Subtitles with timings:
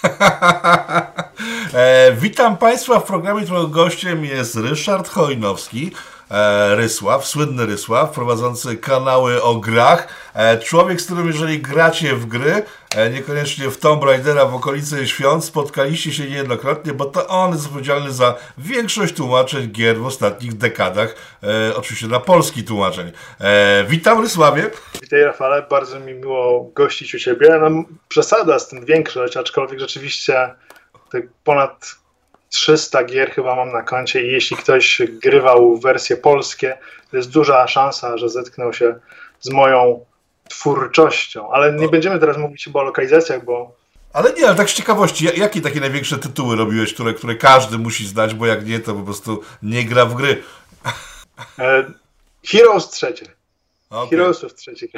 [1.74, 5.92] e, witam Państwa w programie, którego gościem jest Ryszard Chojnowski.
[6.30, 10.08] E, Rysław, słynny Rysław, prowadzący kanały o grach.
[10.34, 12.62] E, człowiek, z którym jeżeli gracie w gry,
[12.96, 17.66] e, niekoniecznie w Tomb Raidera w okolicy świąt, spotkaliście się niejednokrotnie, bo to on jest
[17.66, 21.14] odpowiedzialny za większość tłumaczeń gier w ostatnich dekadach,
[21.76, 23.12] oczywiście na polski tłumaczeń.
[23.88, 24.70] Witam Rysławie.
[25.02, 27.58] Witaj Rafale, bardzo mi miło gościć u Ciebie.
[27.60, 30.54] No, przesada z tym większość, aczkolwiek rzeczywiście
[31.44, 31.99] ponad
[32.50, 36.78] 300 gier chyba mam na koncie i jeśli ktoś grywał wersje polskie,
[37.10, 38.94] to jest duża szansa, że zetknął się
[39.40, 40.04] z moją
[40.48, 41.52] twórczością.
[41.52, 43.80] Ale nie będziemy teraz mówić chyba o lokalizacjach, bo
[44.12, 48.06] ale nie, ale tak z ciekawości, jakie takie największe tytuły robiłeś, które, które każdy musi
[48.06, 50.42] znać, bo jak nie, to po prostu nie gra w gry.
[51.58, 51.84] E,
[52.46, 53.26] Heroes trzecie.
[53.90, 54.08] Okay.
[54.08, 54.88] Heroesów trzecie.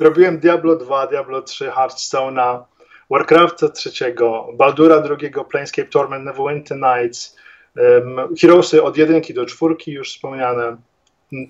[0.00, 2.62] Robiłem Diablo 2, Diablo 3, Hearthstone'a,
[3.10, 7.36] Warcrafta trzeciego, Baldura drugiego, Planescape Torment, Neverwinter Nights,
[7.76, 10.76] um, Heroesy od jedynki do czwórki już wspomniane.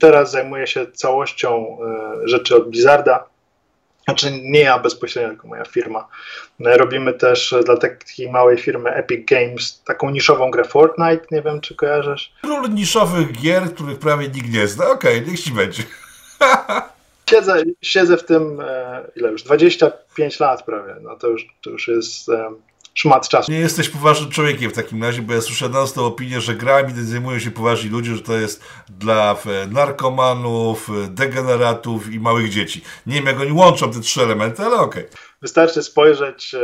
[0.01, 1.79] Teraz zajmuję się całością
[2.25, 3.27] e, rzeczy od Blizzarda.
[4.05, 6.09] Znaczy nie ja bezpośrednio, tylko moja firma.
[6.67, 11.61] E, robimy też dla takiej małej firmy Epic Games taką niszową grę Fortnite, nie wiem
[11.61, 12.33] czy kojarzysz.
[12.43, 14.91] Król niszowych gier, których prawie nikt nie zna.
[14.91, 15.83] Okej, okay, niech ci będzie.
[17.31, 21.89] siedzę, siedzę w tym, e, ile już, 25 lat prawie, no to już, to już
[21.89, 22.51] jest e,
[22.95, 23.53] szmat czasu.
[23.53, 27.39] Nie jesteś poważnym człowiekiem w takim razie, bo ja słyszę tą opinię, że grami zajmują
[27.39, 32.83] się poważni ludzie, że to jest dla e, narkomanów, degeneratów i małych dzieci.
[33.07, 35.05] Nie wiem, jak oni łączą te trzy elementy, ale okej.
[35.05, 35.19] Okay.
[35.43, 36.55] Wystarczy spojrzeć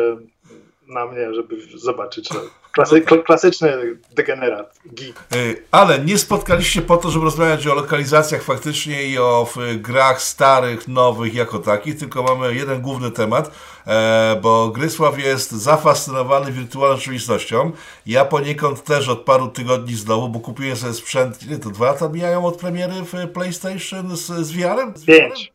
[0.88, 2.28] na mnie, żeby zobaczyć.
[2.76, 5.24] Klasy, klasyczny degenerat, geek.
[5.70, 11.34] Ale nie spotkaliście po to, żeby rozmawiać o lokalizacjach faktycznie i o grach starych, nowych
[11.34, 13.50] jako takich, tylko mamy jeden główny temat,
[13.86, 17.72] e, bo Grysław jest zafascynowany wirtualną rzeczywistością.
[18.06, 22.08] Ja poniekąd też od paru tygodni znowu, bo kupiłem sobie sprzęt, ile to dwa lata
[22.08, 24.94] mijają od premiery w PlayStation z, z VR-em?
[25.06, 25.52] Pięć.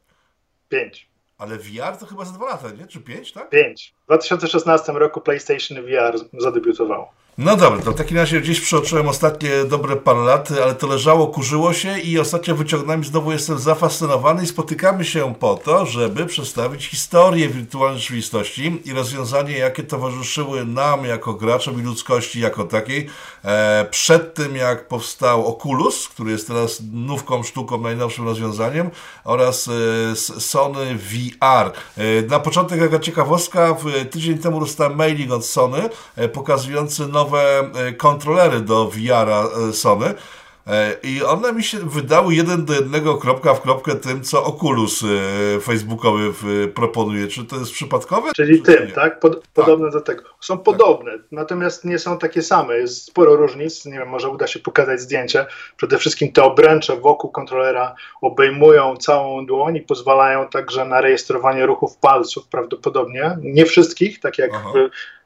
[0.69, 1.10] Pięć.
[1.41, 2.87] Ale VR to chyba za dwa lata, nie?
[2.87, 3.49] Czy pięć, tak?
[3.49, 3.93] Pięć.
[4.03, 7.13] W 2016 roku PlayStation VR zadebiutowało.
[7.37, 11.27] No dobra, to w takim razie gdzieś przeoczyłem ostatnie dobre parę lat, ale to leżało,
[11.27, 16.85] kurzyło się i ostatnio wyciągnąłem znowu jestem zafascynowany i spotykamy się po to, żeby przedstawić
[16.85, 23.09] historię wirtualnej rzeczywistości i rozwiązania, jakie towarzyszyły nam jako graczom i ludzkości jako takiej
[23.43, 28.89] e, przed tym, jak powstał Oculus, który jest teraz nówką sztuką, najnowszym rozwiązaniem
[29.23, 31.71] oraz e, Sony VR.
[31.97, 37.20] E, na początek jaka ciekawostka, w, tydzień temu dostałem mailing od Sony e, pokazujący nowe
[37.21, 40.13] nowe e, kontrolery do VR-a e, Sony.
[40.67, 45.03] E, I one mi się wydały jeden do jednego, kropka w kropkę tym, co Oculus
[45.61, 46.33] facebookowy
[46.75, 47.27] proponuje.
[47.27, 48.31] Czy to jest przypadkowe?
[48.35, 49.19] Czyli tym, tak?
[49.19, 49.93] Pod, podobne tak.
[49.93, 50.23] do tego.
[50.39, 51.21] Są podobne, tak.
[51.31, 52.77] natomiast nie są takie same.
[52.77, 53.85] Jest sporo różnic.
[53.85, 55.45] Nie wiem, może uda się pokazać zdjęcie.
[55.77, 61.97] Przede wszystkim te obręcze wokół kontrolera obejmują całą dłoń i pozwalają także na rejestrowanie ruchów
[61.97, 63.37] palców prawdopodobnie.
[63.41, 64.71] Nie wszystkich, tak jak Aha.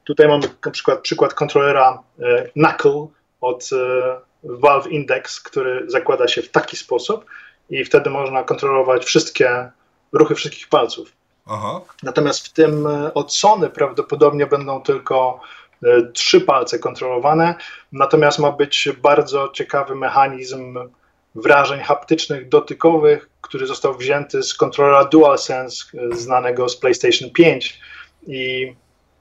[0.05, 3.07] Tutaj mamy na przykład przykład kontrolera e, Knuckle
[3.41, 7.25] od e, Valve Index, który zakłada się w taki sposób
[7.69, 9.71] i wtedy można kontrolować wszystkie
[10.11, 11.11] ruchy wszystkich palców.
[11.47, 11.81] Aha.
[12.03, 15.39] Natomiast w tym e, od Sony prawdopodobnie będą tylko
[16.13, 17.55] trzy palce kontrolowane,
[17.91, 20.77] natomiast ma być bardzo ciekawy mechanizm
[21.35, 27.79] wrażeń haptycznych, dotykowych, który został wzięty z kontrolera DualSense znanego z PlayStation 5
[28.27, 28.73] i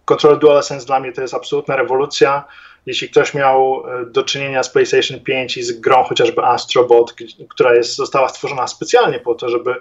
[0.05, 2.45] Control DualSense dla mnie to jest absolutna rewolucja.
[2.87, 7.15] Jeśli ktoś miał e, do czynienia z PlayStation 5 i z grą chociażby Astrobot,
[7.49, 9.75] która jest, została stworzona specjalnie po to, żeby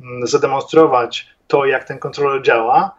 [0.00, 2.94] mm, zademonstrować to, jak ten kontroler działa,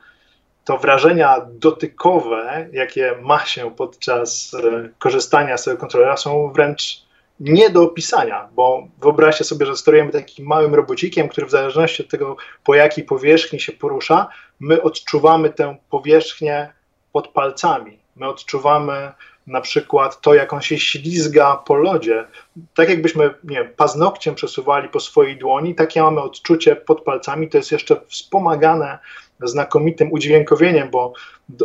[0.66, 7.05] to wrażenia dotykowe, jakie ma się podczas e, korzystania z tego kontrolera, są wręcz
[7.40, 12.10] nie do opisania, bo wyobraźcie sobie, że sterujemy takim małym robocikiem, który w zależności od
[12.10, 14.28] tego, po jakiej powierzchni się porusza,
[14.60, 16.74] my odczuwamy tę powierzchnię
[17.12, 18.00] pod palcami.
[18.16, 19.12] My odczuwamy
[19.48, 22.28] na przykład to, jak on się ślizga po lodzie.
[22.76, 27.50] Tak jakbyśmy nie wiem, paznokciem przesuwali po swojej dłoni, takie mamy odczucie pod palcami.
[27.50, 29.00] To jest jeszcze wspomagane
[29.44, 31.14] znakomitym udźwiękowieniem, bo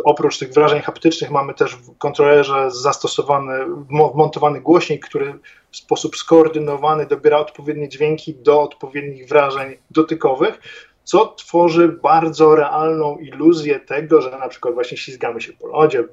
[0.03, 3.53] oprócz tych wrażeń haptycznych mamy też w kontrolerze zastosowany,
[4.13, 5.33] wmontowany głośnik, który
[5.71, 10.59] w sposób skoordynowany dobiera odpowiednie dźwięki do odpowiednich wrażeń dotykowych,
[11.03, 16.03] co tworzy bardzo realną iluzję tego, że na przykład właśnie ślizgamy się po lodzie,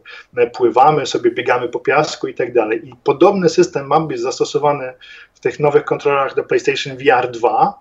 [0.55, 2.89] pływamy sobie, biegamy po piasku i tak dalej.
[2.89, 4.93] I podobny system ma być zastosowany
[5.35, 7.79] w tych nowych kontrolerach do PlayStation VR 2.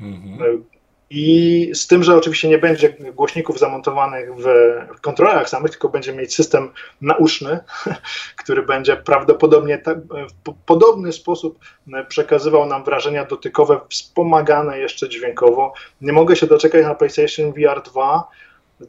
[0.00, 0.64] Mhm
[1.10, 6.34] I z tym, że oczywiście nie będzie głośników zamontowanych w kontrolerach samych, tylko będzie mieć
[6.34, 6.70] system
[7.00, 7.58] nauczny,
[8.42, 11.58] który będzie prawdopodobnie w podobny sposób
[12.08, 15.74] przekazywał nam wrażenia dotykowe, wspomagane jeszcze dźwiękowo.
[16.00, 18.28] Nie mogę się doczekać na PlayStation VR 2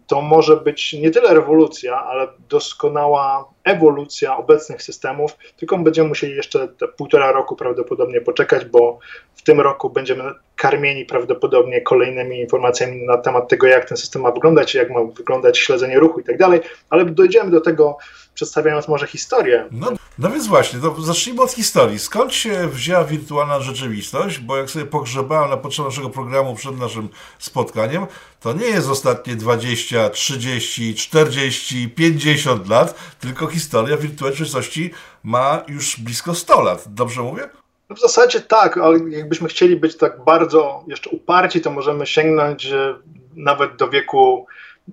[0.07, 6.67] to może być nie tyle rewolucja, ale doskonała ewolucja obecnych systemów, tylko będziemy musieli jeszcze
[6.67, 8.99] te półtora roku prawdopodobnie poczekać, bo
[9.35, 10.23] w tym roku będziemy
[10.55, 15.57] karmieni prawdopodobnie kolejnymi informacjami na temat tego, jak ten system ma wyglądać, jak ma wyglądać
[15.57, 16.59] śledzenie ruchu i tak dalej,
[16.89, 17.97] ale dojdziemy do tego
[18.39, 19.67] przedstawiając może historię.
[19.71, 21.99] No, no więc właśnie, to zacznijmy od historii.
[21.99, 24.39] Skąd się wzięła wirtualna rzeczywistość?
[24.39, 27.09] Bo jak sobie pogrzebałem na początku naszego programu przed naszym
[27.39, 28.05] spotkaniem,
[28.39, 34.91] to nie jest ostatnie 20, 30, 40, 50 lat, tylko historia wirtualnej rzeczywistości
[35.23, 36.83] ma już blisko 100 lat.
[36.87, 37.49] Dobrze mówię?
[37.89, 42.65] No w zasadzie tak, ale jakbyśmy chcieli być tak bardzo jeszcze uparci, to możemy sięgnąć
[42.65, 42.95] e,
[43.35, 44.47] nawet do wieku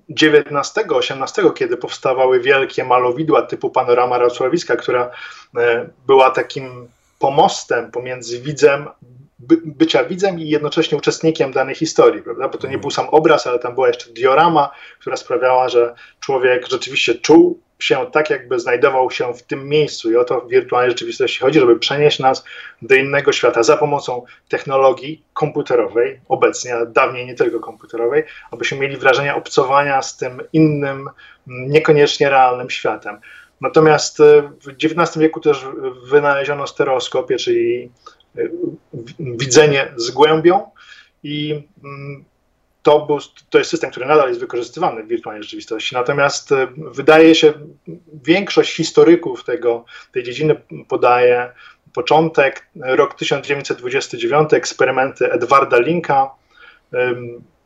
[0.09, 5.11] XIX-XVIII, kiedy powstawały wielkie malowidła typu panorama Racławiska, która
[5.57, 6.87] e, była takim
[7.19, 8.87] pomostem pomiędzy widzem,
[9.39, 12.49] by, bycia widzem i jednocześnie uczestnikiem danej historii, prawda?
[12.49, 16.67] Bo to nie był sam obraz, ale tam była jeszcze diorama, która sprawiała, że człowiek
[16.69, 20.11] rzeczywiście czuł się tak, jakby znajdował się w tym miejscu.
[20.11, 22.43] I o to w wirtualnej rzeczywistości chodzi, żeby przenieść nas
[22.81, 28.97] do innego świata za pomocą technologii komputerowej, obecnie, a dawniej nie tylko komputerowej, abyśmy mieli
[28.97, 31.09] wrażenie obcowania z tym innym,
[31.47, 33.19] niekoniecznie realnym światem.
[33.61, 35.65] Natomiast e, w XIX wieku też
[36.03, 37.91] wynaleziono stereoskopię, czyli
[38.37, 38.41] e,
[39.19, 40.71] widzenie z głębią
[41.23, 42.25] i mm,
[42.87, 43.19] to, był,
[43.49, 45.95] to jest system, który nadal jest wykorzystywany w wirtualnej rzeczywistości.
[45.95, 47.53] Natomiast e, wydaje się,
[48.23, 51.51] większość historyków tego, tej dziedziny podaje
[51.93, 56.29] początek, rok 1929, eksperymenty Edwarda Linka,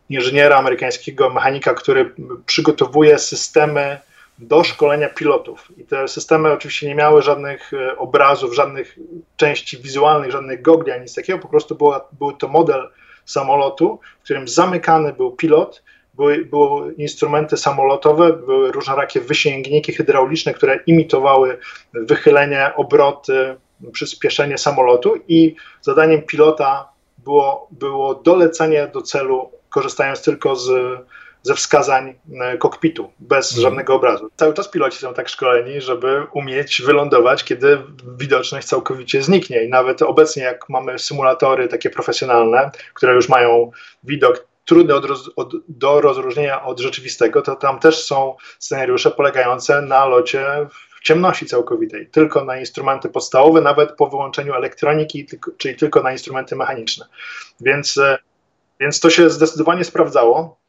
[0.10, 2.16] inżyniera amerykańskiego, mechanika, który
[2.46, 4.00] przygotowuje systemy
[4.40, 5.72] do szkolenia pilotów.
[5.78, 9.00] I te systemy oczywiście nie miały żadnych e, obrazów, żadnych
[9.38, 12.90] części wizualnych, żadnych gogli, ani nic takiego, po prostu była, był to model
[13.26, 15.84] samolotu, w którym zamykany był pilot,
[16.14, 21.58] były, były instrumenty samolotowe, były różnorakie wysięgniki hydrauliczne, które imitowały
[21.94, 23.56] wychylenie, obroty,
[23.92, 30.72] przyspieszenie samolotu i zadaniem pilota było, było dolecenie do celu, korzystając tylko z
[31.44, 33.62] ze wskazań e, kokpitu, bez mhm.
[33.62, 34.30] żadnego obrazu.
[34.36, 37.78] Cały czas piloci są tak szkoleni, żeby umieć wylądować, kiedy
[38.18, 39.64] widoczność całkowicie zniknie.
[39.64, 43.72] I nawet obecnie, jak mamy symulatory takie profesjonalne, które już mają
[44.04, 45.06] widok trudny od,
[45.36, 51.46] od, do rozróżnienia od rzeczywistego, to tam też są scenariusze polegające na locie w ciemności
[51.46, 55.28] całkowitej, tylko na instrumenty podstawowe, nawet po wyłączeniu elektroniki,
[55.58, 57.06] czyli tylko na instrumenty mechaniczne.
[57.62, 58.18] Więc, e,
[58.80, 60.61] więc to się zdecydowanie sprawdzało.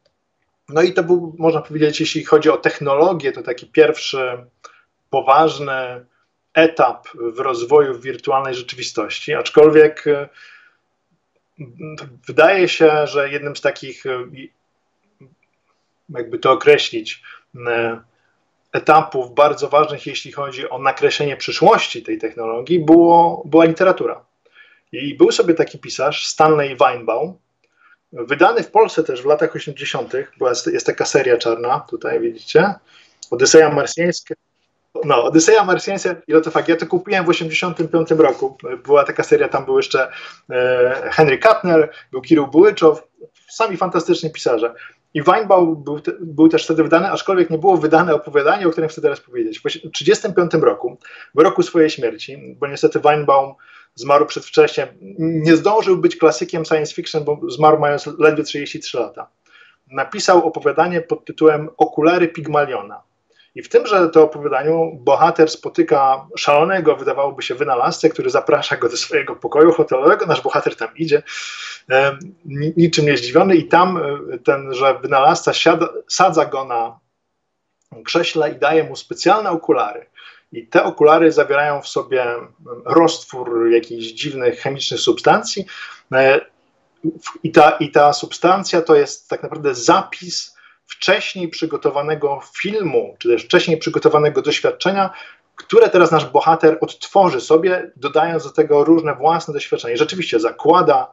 [0.69, 4.47] No i to był, można powiedzieć, jeśli chodzi o technologię, to taki pierwszy
[5.11, 6.07] poważny
[6.55, 10.29] etap w rozwoju wirtualnej rzeczywistości, aczkolwiek e,
[12.27, 14.29] wydaje się, że jednym z takich, e,
[16.09, 17.23] jakby to określić,
[17.67, 18.01] e,
[18.73, 24.25] etapów bardzo ważnych, jeśli chodzi o nakreślenie przyszłości tej technologii, było, była literatura.
[24.93, 27.39] I był sobie taki pisarz, Stanley Weinbaum,
[28.13, 32.75] Wydany w Polsce też w latach 80., była, jest taka seria czarna, tutaj widzicie,
[33.31, 34.35] Odyseja Marsjańska.
[35.05, 36.69] No, Odyseja Marsjańska i Lotofag.
[36.69, 38.57] Ja to kupiłem w 85 roku.
[38.85, 40.09] Była taka seria, tam był jeszcze
[40.51, 43.03] e, Henry Kapner, był Kirill Bułyczow,
[43.49, 44.75] sami fantastyczni pisarze.
[45.15, 48.91] I Weinbaum był, te, był, też wtedy wydany, aczkolwiek nie było wydane opowiadanie, o którym
[48.91, 49.59] chcę teraz powiedzieć.
[49.59, 50.99] W 1935 roku,
[51.35, 53.55] w roku swojej śmierci, bo niestety Weinbaum
[53.95, 54.89] zmarł przedwcześnie.
[55.19, 59.29] Nie zdążył być klasykiem science fiction, bo zmarł mając ledwie 33 lata.
[59.91, 63.03] Napisał opowiadanie pod tytułem Okulary Pigmaliona.
[63.55, 68.97] I w tymże to opowiadaniu bohater spotyka szalonego, wydawałoby się, wynalazcę, który zaprasza go do
[68.97, 70.27] swojego pokoju hotelowego.
[70.27, 71.23] Nasz bohater tam idzie,
[72.77, 76.99] niczym nie zdziwiony, i tam e, tenże wynalazca siada, sadza go na
[78.05, 80.07] krześle i daje mu specjalne okulary.
[80.53, 82.27] I te okulary zawierają w sobie
[82.85, 85.67] roztwór jakichś dziwnych chemicznych substancji.
[86.13, 86.41] E,
[87.43, 90.57] I ta, I ta substancja to jest tak naprawdę zapis
[90.87, 95.11] wcześniej przygotowanego filmu, czy też wcześniej przygotowanego doświadczenia,
[95.57, 99.95] które teraz nasz bohater odtworzy sobie, dodając do tego różne własne doświadczenia.
[99.95, 101.13] I rzeczywiście zakłada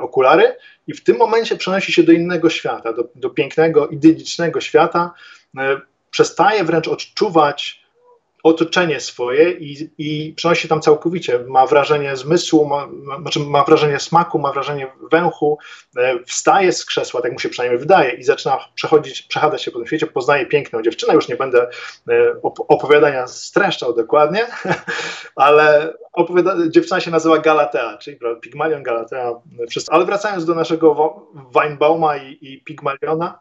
[0.00, 0.56] okulary
[0.86, 5.12] i w tym momencie przenosi się do innego świata, do, do pięknego, idylicznego świata.
[5.58, 5.80] E,
[6.10, 7.87] przestaje wręcz odczuwać
[8.42, 11.38] otoczenie swoje i, i przenosi tam całkowicie.
[11.38, 15.58] Ma wrażenie zmysłu, ma, ma, znaczy ma wrażenie smaku, ma wrażenie węchu,
[15.96, 19.78] e, wstaje z krzesła, tak mu się przynajmniej wydaje, i zaczyna przechodzić, przechadzać się po
[19.78, 21.14] tym świecie, poznaje piękną dziewczynę.
[21.14, 21.68] Już nie będę
[22.08, 24.46] e, opowiadania streszczał dokładnie,
[25.36, 29.40] ale opowiada, dziewczyna się nazywa Galatea, czyli Pygmalion Galatea.
[29.88, 31.16] Ale wracając do naszego
[31.54, 33.38] Weinbauma i, i Pygmaliona,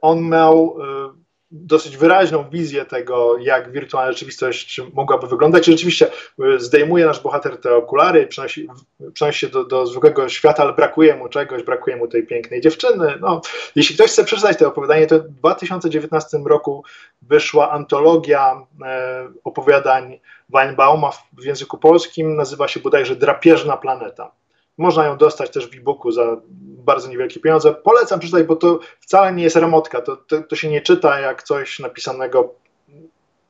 [0.00, 1.23] on miał e,
[1.54, 5.68] dosyć wyraźną wizję tego, jak wirtualna rzeczywistość mogłaby wyglądać.
[5.68, 8.68] I rzeczywiście y, zdejmuje nasz bohater te okulary przenosi,
[9.12, 13.14] przenosi się do, do zwykłego świata, ale brakuje mu czegoś, brakuje mu tej pięknej dziewczyny.
[13.20, 13.40] No,
[13.76, 16.84] jeśli ktoś chce przeczytać to opowiadanie, to w 2019 roku
[17.22, 24.30] wyszła antologia e, opowiadań Weinbauma w języku polskim, nazywa się bodajże Drapieżna Planeta.
[24.78, 26.36] Można ją dostać też w e-booku za
[26.84, 27.74] bardzo niewielkie pieniądze.
[27.74, 30.00] Polecam przeczytać, bo to wcale nie jest remotka.
[30.00, 32.54] To, to, to się nie czyta jak coś napisanego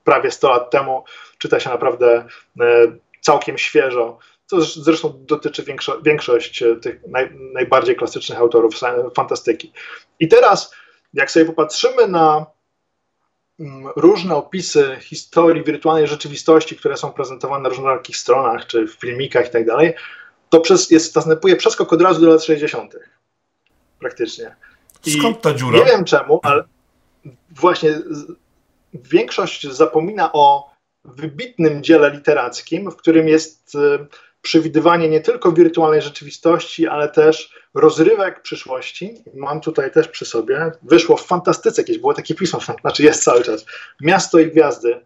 [0.04, 1.04] prawie 100 lat temu.
[1.38, 2.24] Czyta się naprawdę
[2.60, 2.64] e,
[3.20, 4.18] całkiem świeżo.
[4.48, 8.74] To zresztą dotyczy większo większość e, tych naj, najbardziej klasycznych autorów
[9.16, 9.72] fantastyki.
[10.20, 10.74] I teraz,
[11.14, 12.46] jak sobie popatrzymy na
[13.60, 19.48] mm, różne opisy historii wirtualnej rzeczywistości, które są prezentowane na różnorakich stronach, czy w filmikach
[19.48, 19.94] i tak dalej,
[20.54, 22.96] to przez, jest, następuje przeskok od razu do lat 60.
[23.98, 24.56] praktycznie.
[25.06, 25.78] I Skąd ta dziura?
[25.78, 26.64] Nie wiem czemu, ale
[27.50, 27.98] właśnie
[28.94, 30.70] większość zapomina o
[31.04, 34.06] wybitnym dziele literackim, w którym jest e,
[34.42, 39.14] przewidywanie nie tylko wirtualnej rzeczywistości, ale też rozrywek przyszłości.
[39.34, 43.42] Mam tutaj też przy sobie, wyszło w fantastyce jakieś, było takie pismo, znaczy jest cały
[43.42, 43.66] czas,
[44.00, 45.00] Miasto i Gwiazdy,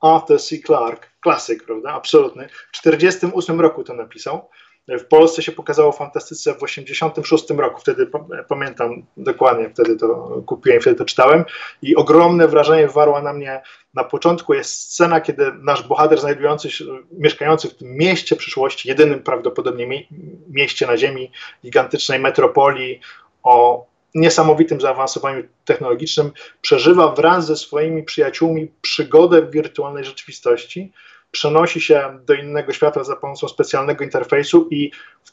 [0.00, 0.56] Arthur C.
[0.66, 2.48] Clarke, klasyk, prawda, absolutny.
[2.48, 4.48] W 1948 roku to napisał.
[4.88, 8.10] W Polsce się pokazało fantastyce w 1986 roku, wtedy
[8.48, 11.44] pamiętam dokładnie, wtedy to kupiłem, wtedy to czytałem
[11.82, 13.60] i ogromne wrażenie wywarła na mnie
[13.94, 19.22] na początku jest scena, kiedy nasz bohater znajdujący się, mieszkający w tym mieście przyszłości, jedynym
[19.22, 20.02] prawdopodobnie mie
[20.48, 21.30] mieście na ziemi,
[21.64, 23.00] gigantycznej metropolii
[23.42, 30.92] o niesamowitym zaawansowaniu technologicznym, przeżywa wraz ze swoimi przyjaciółmi przygodę w wirtualnej rzeczywistości,
[31.30, 34.90] przenosi się do innego świata za pomocą specjalnego interfejsu i
[35.24, 35.30] w,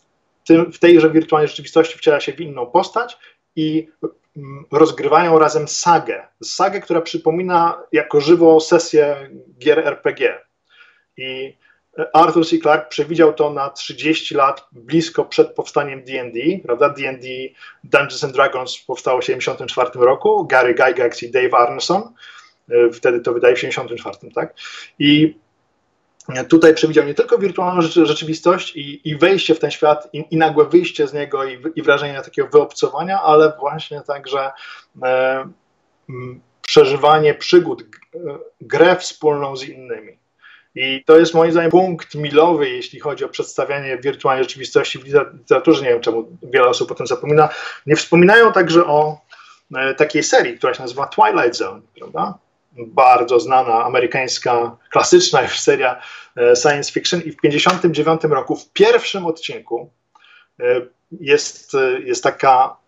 [0.48, 3.18] tym, w tejże wirtualnej rzeczywistości wciela się w inną postać
[3.56, 3.88] i
[4.38, 6.28] mm, rozgrywają razem sagę.
[6.44, 10.40] Sagę, która przypomina jako żywo sesję gier RPG.
[11.18, 11.58] I
[12.14, 12.58] Arthur C.
[12.58, 16.90] Clarke przewidział to na 30 lat blisko przed powstaniem D&D, prawda?
[16.90, 17.28] D&D
[17.84, 22.14] Dungeons and Dragons powstało w 1974 roku, Gary Gygax i Dave Arneson,
[22.70, 24.54] e, wtedy to wydaje w 1974, tak?
[25.00, 25.36] I
[26.50, 30.66] tutaj przewidział nie tylko wirtualną rzeczywistość i, i wejście w ten świat i, i nagłe
[30.66, 34.52] wyjście z niego i, i, wrażenie takiego wyobcowania, ale właśnie także
[35.04, 35.50] e,
[36.62, 37.84] przeżywanie przygód,
[38.62, 40.19] grę wspólną z innymi.
[40.82, 45.84] I to jest moim zdaniem punkt milowy, jeśli chodzi o przedstawianie wirtualnej rzeczywistości w literaturze.
[45.84, 47.50] Nie wiem, czemu wiele osób o tym zapomina.
[47.86, 49.22] Nie wspominają także o
[49.76, 52.38] e, takiej serii, która się nazywa Twilight Zone, prawda?
[52.78, 56.02] Bardzo znana amerykańska, klasyczna już seria
[56.38, 57.20] e, science fiction.
[57.20, 59.90] I w 1959 roku, w pierwszym odcinku,
[60.60, 60.82] e,
[61.12, 62.79] jest, jest taka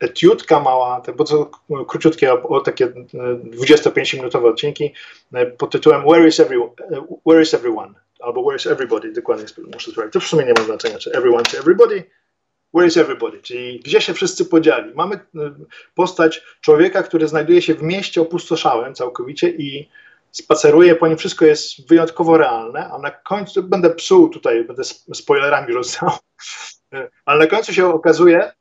[0.00, 1.50] etiudka mała, bo to
[1.88, 4.92] króciutkie, o, takie 25-minutowe e, odcinki
[5.32, 7.94] e, pod tytułem Where is, every, e, where is Everyone?
[8.20, 10.12] Albo Where is Everybody, dokładnie muszę sprawdzić.
[10.12, 12.04] To w sumie nie ma znaczenia, czy Everyone, czy Everybody.
[12.74, 13.42] Where is Everybody?
[13.42, 14.94] Czyli gdzie się wszyscy podzieli.
[14.94, 15.20] Mamy
[15.94, 19.88] postać człowieka, który znajduje się w mieście opustoszałym całkowicie i
[20.32, 25.72] spaceruje po nim, wszystko jest wyjątkowo realne, a na końcu, będę psuł tutaj, będę spoilerami
[25.82, 26.10] rzucał,
[27.24, 28.52] ale na końcu się okazuje,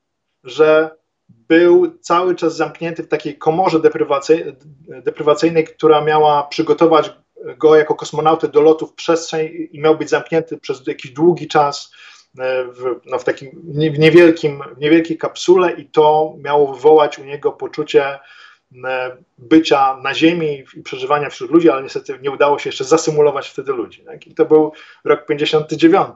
[0.43, 3.79] że był cały czas zamknięty w takiej komorze
[5.03, 7.13] deprywacyjnej, która miała przygotować
[7.57, 11.91] go jako kosmonautę do lotu w przestrzeń i miał być zamknięty przez jakiś długi czas
[12.39, 17.23] e, w, no, w takim w niewielkim, w niewielkiej kapsule i to miało wywołać u
[17.23, 18.19] niego poczucie
[19.37, 23.73] bycia na ziemi i przeżywania wśród ludzi, ale niestety nie udało się jeszcze zasymulować wtedy
[23.73, 24.03] ludzi.
[24.05, 24.27] Tak?
[24.27, 24.71] I to był
[25.03, 26.09] rok 59,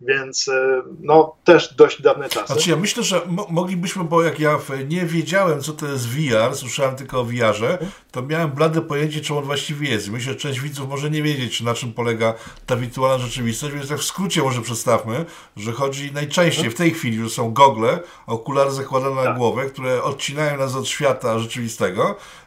[0.00, 2.46] więc e, no też dość dawne czasy.
[2.46, 4.58] Znaczy ja myślę, że mo moglibyśmy, bo jak ja
[4.88, 7.78] nie wiedziałem, co to jest VR, słyszałem tylko o VR-ze,
[8.10, 10.10] to miałem blade pojęcie, czym on właściwie jest.
[10.10, 12.34] Myślę, że część widzów może nie wiedzieć, na czym polega
[12.66, 15.24] ta wirtualna rzeczywistość, więc tak w skrócie może przedstawmy,
[15.56, 19.36] że chodzi najczęściej w tej chwili, że są gogle, okulary zakładane na tak.
[19.36, 21.95] głowę, które odcinają nas od świata rzeczywistego,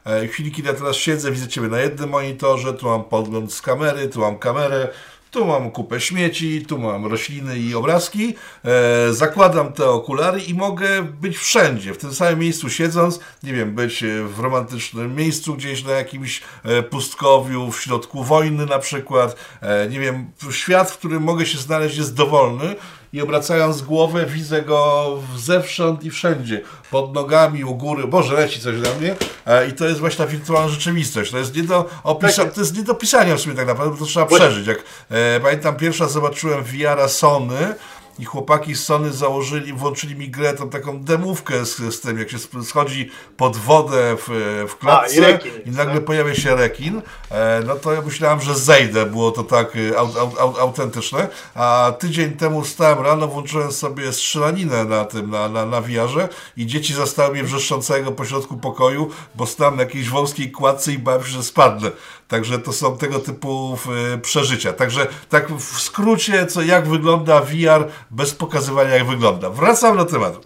[0.05, 3.53] E, w chwili, kiedy ja teraz siedzę, widzę Ciebie na jednym monitorze, tu mam podgląd
[3.53, 4.87] z kamery, tu mam kamerę,
[5.31, 8.35] Tu mam kupę śmieci, tu mam rośliny i obrazki.
[8.65, 13.19] E, zakładam te okulary i mogę być wszędzie, w tym samym miejscu siedząc.
[13.43, 18.79] Nie wiem, być w romantycznym miejscu gdzieś na jakimś e, pustkowiu, w środku wojny na
[18.79, 19.35] przykład.
[19.61, 22.75] E, nie wiem, świat, w którym mogę się znaleźć jest dowolny
[23.13, 26.61] i obracając głowę widzę go zewsząd i wszędzie.
[26.91, 29.15] Pod nogami, u góry, Boże, leci coś na mnie.
[29.45, 31.31] E, I to jest właśnie ta wirtualna rzeczywistość.
[31.31, 33.93] To jest nie do, opisa- tak to jest nie do pisania w sumie tak naprawdę,
[33.93, 34.67] bo to trzeba przeżyć.
[34.67, 37.75] Jak, e, pamiętam, pierwsza zobaczyłem VR-a Sony,
[38.19, 42.29] i chłopaki z Sony założyli, włączyli mi grę, tą taką demówkę z, z tym, jak
[42.29, 46.05] się schodzi pod wodę w, w klatce A, i, rekin, i, nagle tak?
[46.05, 50.17] pojawia się rekin, e, no to ja myślałem, że zejdę, było to tak e, aut,
[50.39, 55.81] aut, autentyczne, a tydzień temu stałem rano, włączyłem sobie strzelaninę na tym, na, na, na
[55.81, 60.97] wiarze i dzieci zastały mnie wrzeszczącego pośrodku pokoju, bo stałem na jakiejś wąskiej kładce i
[60.99, 61.91] bałem się, że spadnę.
[62.29, 63.77] Także to są tego typu
[64.21, 64.73] przeżycia.
[64.73, 69.49] Także tak w skrócie, co jak wygląda VR bez pokazywania jak wygląda.
[69.49, 70.39] Wracam do tematu.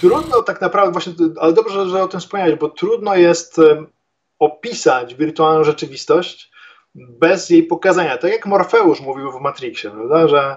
[0.00, 3.60] Trudno tak naprawdę, właśnie, ale dobrze, że o tym wspomniałeś, bo trudno jest
[4.38, 6.50] opisać wirtualną rzeczywistość
[6.94, 8.18] bez jej pokazania.
[8.18, 10.28] Tak jak Morfeusz mówił w Matrixie, prawda?
[10.28, 10.54] że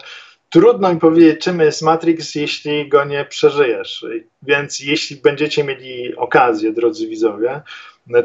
[0.49, 4.05] trudno mi powiedzieć, czym jest Matrix, jeśli go nie przeżyjesz.
[4.41, 7.61] Więc jeśli będziecie mieli okazję, drodzy widzowie,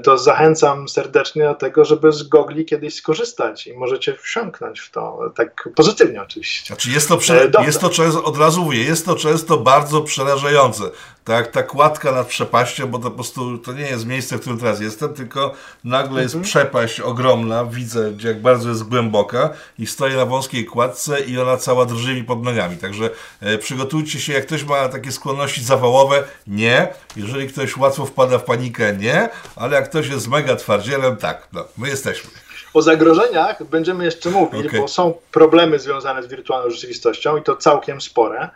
[0.03, 5.33] to zachęcam serdecznie do tego, żeby z gogli kiedyś skorzystać i możecie wsiąknąć w to,
[5.35, 6.67] tak pozytywnie oczywiście.
[6.67, 7.51] Znaczy jest to, prze...
[7.59, 10.85] E, jest to często, od razu mówię, jest to często bardzo przerażające.
[11.29, 14.59] Tak, ta kładka nad przepaścią, bo to po prostu to nie jest miejsce, w którym
[14.59, 15.55] teraz jestem, tylko
[15.85, 16.51] nagle jest mhm.
[16.51, 21.87] przepaść ogromna, widzę, jak bardzo jest głęboka i stoję na wąskiej kładce i ona cała
[21.87, 22.77] drży mi pod nogami.
[22.77, 26.89] Także e, przygotujcie się, jak ktoś ma takie skłonności zawałowe, nie.
[27.17, 29.29] Jeżeli ktoś łatwo wpada w panikę, nie.
[29.57, 32.31] Ale jak ktoś jest mega twardzielem, tak, no, my jesteśmy.
[32.75, 34.81] O zagrożeniach będziemy jeszcze mówić, okay.
[34.81, 38.49] bo są problemy związane z wirtualną rzeczywistością i to całkiem spore.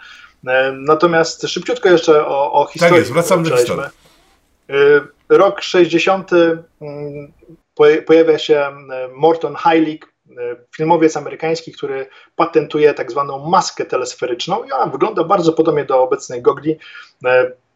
[0.46, 2.90] E, natomiast szybciutko jeszcze o, o historii.
[2.90, 3.84] Tak jest, wracam do historii.
[4.70, 4.75] E,
[5.28, 6.30] rok 60.
[6.80, 7.32] Mm,
[8.06, 8.72] pojawia się e,
[9.14, 10.12] Morton Heilig,
[10.76, 12.06] filmowiec amerykański, który
[12.37, 16.78] patentuje tak zwaną maskę telesferyczną i ona wygląda bardzo podobnie do obecnej gogli.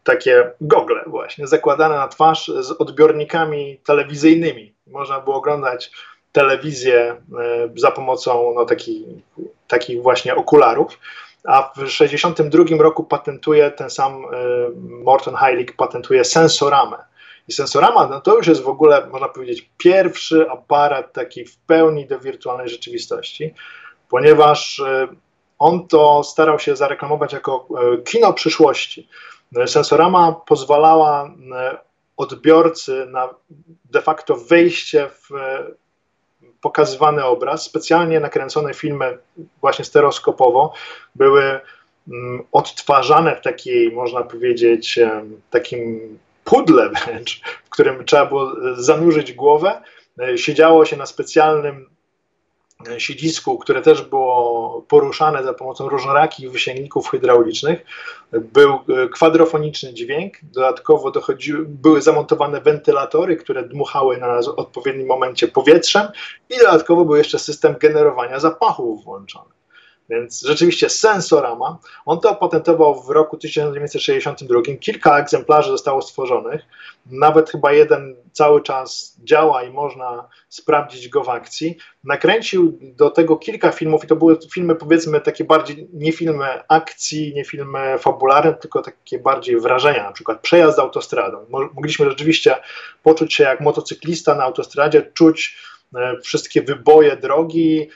[0.03, 4.73] Takie gogle właśnie, zakładane na twarz z odbiornikami telewizyjnymi.
[4.87, 5.91] Można było oglądać
[6.31, 7.21] telewizję
[7.75, 9.03] za pomocą no, takich,
[9.67, 10.99] takich właśnie okularów
[11.47, 14.27] a w 1962 roku patentuje ten sam y,
[15.03, 16.97] Morton Heilig, patentuje sensoramę.
[17.47, 22.07] I sensorama no to już jest w ogóle, można powiedzieć, pierwszy aparat taki w pełni
[22.07, 23.53] do wirtualnej rzeczywistości,
[24.09, 25.07] ponieważ y,
[25.59, 29.09] on to starał się zareklamować jako y, kino przyszłości.
[29.65, 31.31] Sensorama pozwalała
[32.17, 33.29] odbiorcy na
[33.85, 35.29] de facto wejście w
[36.67, 39.17] pokazywany obraz, specjalnie nakręcone filmy
[39.61, 40.73] właśnie stereoskopowo
[41.15, 41.59] były
[42.07, 44.99] mm, odtwarzane w takiej, można powiedzieć,
[45.49, 49.81] takim pudle wręcz, w którym trzeba było zanurzyć głowę.
[50.19, 51.89] E, siedziało się na specjalnym
[52.97, 57.85] siedzisku, które też było poruszane za pomocą różnorakich wysięgników hydraulicznych.
[58.31, 65.07] Był e, kwadrofoniczny dźwięk, dodatkowo dochodziły, były zamontowane wentylatory, które dmuchały na nas w odpowiednim
[65.07, 66.07] momencie powietrzem
[66.49, 69.56] i dodatkowo był jeszcze system generowania zapachów włączony.
[70.09, 71.77] Więc rzeczywiście sensorama.
[72.05, 74.61] On to opatentował w roku 1962.
[74.79, 76.61] Kilka egzemplarzy zostało stworzonych.
[77.05, 81.77] Nawet chyba jeden cały czas działa i można sprawdzić go w akcji.
[82.03, 87.33] Nakręcił do tego kilka filmów i to były filmy powiedzmy takie bardziej, nie filmy akcji,
[87.35, 91.45] nie filmy fabularne, tylko takie bardziej wrażenia, na przykład przejazd autostradą.
[91.49, 92.55] Mogliśmy rzeczywiście
[93.03, 95.57] poczuć się jak motocyklista na autostradzie, czuć
[96.23, 97.89] wszystkie wyboje drogi,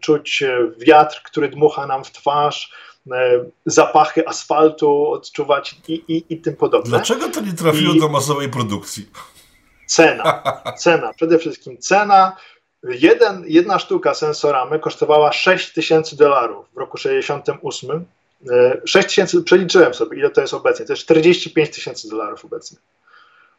[0.00, 2.72] czuć e, wiatr, który dmucha nam w twarz,
[3.12, 6.90] e, zapachy asfaltu odczuwać i, i, i tym podobne.
[6.90, 9.08] Dlaczego to nie trafiło I do masowej produkcji?
[9.86, 10.42] Cena,
[10.78, 12.36] cena, przede wszystkim cena.
[12.82, 18.04] Jeden, jedna sztuka sensoramy kosztowała 6 tysięcy dolarów w roku 68.
[18.84, 20.86] 6 tysięcy, przeliczyłem sobie, ile to jest obecnie.
[20.86, 22.78] To jest 45 tysięcy dolarów obecnie.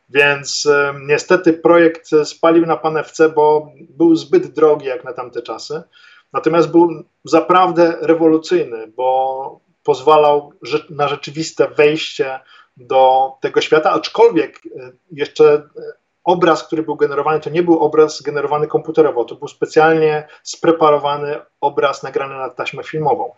[0.09, 0.67] Więc
[1.07, 5.83] niestety projekt spalił na panewce, bo był zbyt drogi jak na tamte czasy.
[6.33, 10.53] Natomiast był naprawdę rewolucyjny, bo pozwalał
[10.89, 12.39] na rzeczywiste wejście
[12.77, 15.61] do tego świata, aczkolwiek e, jeszcze e,
[16.23, 22.03] obraz, który był generowany, to nie był obraz generowany komputerowo, to był specjalnie spreparowany obraz
[22.03, 23.31] nagrany na taśmę filmową.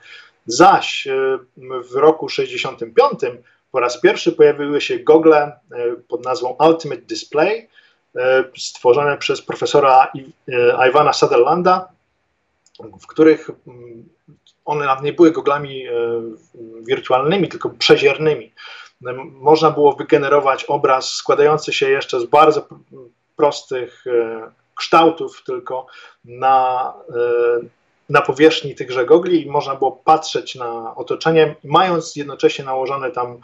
[0.46, 1.08] Zaś
[1.92, 3.20] w roku 65
[3.72, 7.70] po raz pierwszy pojawiły się gogle e, pod nazwą Ultimate Display,
[8.16, 10.12] e, stworzone przez profesora
[10.48, 11.90] e, Iwana Sutherlanda
[13.02, 14.10] w których mm,
[14.66, 15.86] one nie były goglami
[16.82, 18.54] wirtualnymi, tylko przeziernymi.
[19.32, 22.68] Można było wygenerować obraz składający się jeszcze z bardzo
[23.36, 24.04] prostych
[24.76, 25.88] kształtów tylko
[26.26, 26.94] na,
[28.10, 33.38] na powierzchni tychże gogli i można było patrzeć na otoczenie, mając jednocześnie nałożone tam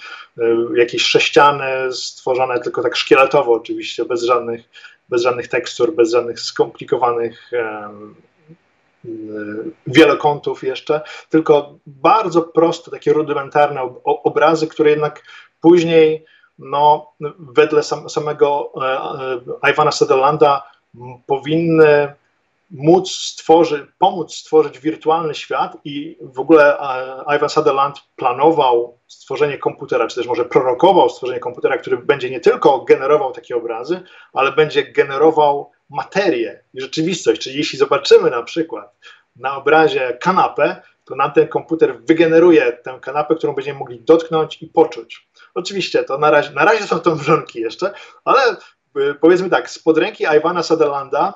[0.75, 4.61] jakieś sześciany, stworzone tylko tak szkieletowo oczywiście, bez żadnych,
[5.09, 7.51] bez żadnych tekstur, bez żadnych skomplikowanych
[9.87, 15.23] wielokątów jeszcze, tylko bardzo proste, takie rudymentarne obrazy, które jednak
[15.61, 16.25] później,
[16.59, 18.71] no, wedle sam, samego
[19.63, 20.63] e, e, Iwana Sutherlanda
[21.27, 22.13] powinny
[22.71, 30.07] móc stworzyć, pomóc stworzyć wirtualny świat i w ogóle e, Ivan Sutherland planował stworzenie komputera,
[30.07, 34.01] czy też może prorokował stworzenie komputera, który będzie nie tylko generował takie obrazy,
[34.33, 37.41] ale będzie generował materię i rzeczywistość.
[37.41, 38.95] Czyli jeśli zobaczymy na przykład
[39.35, 44.67] na obrazie kanapę, to nam ten komputer wygeneruje tę kanapę, którą będziemy mogli dotknąć i
[44.67, 45.27] poczuć.
[45.53, 47.93] Oczywiście to na razie, na razie są to wrzonki jeszcze,
[48.25, 48.41] ale
[49.19, 51.33] powiedzmy tak, spod ręki Iwana Sutherlanda,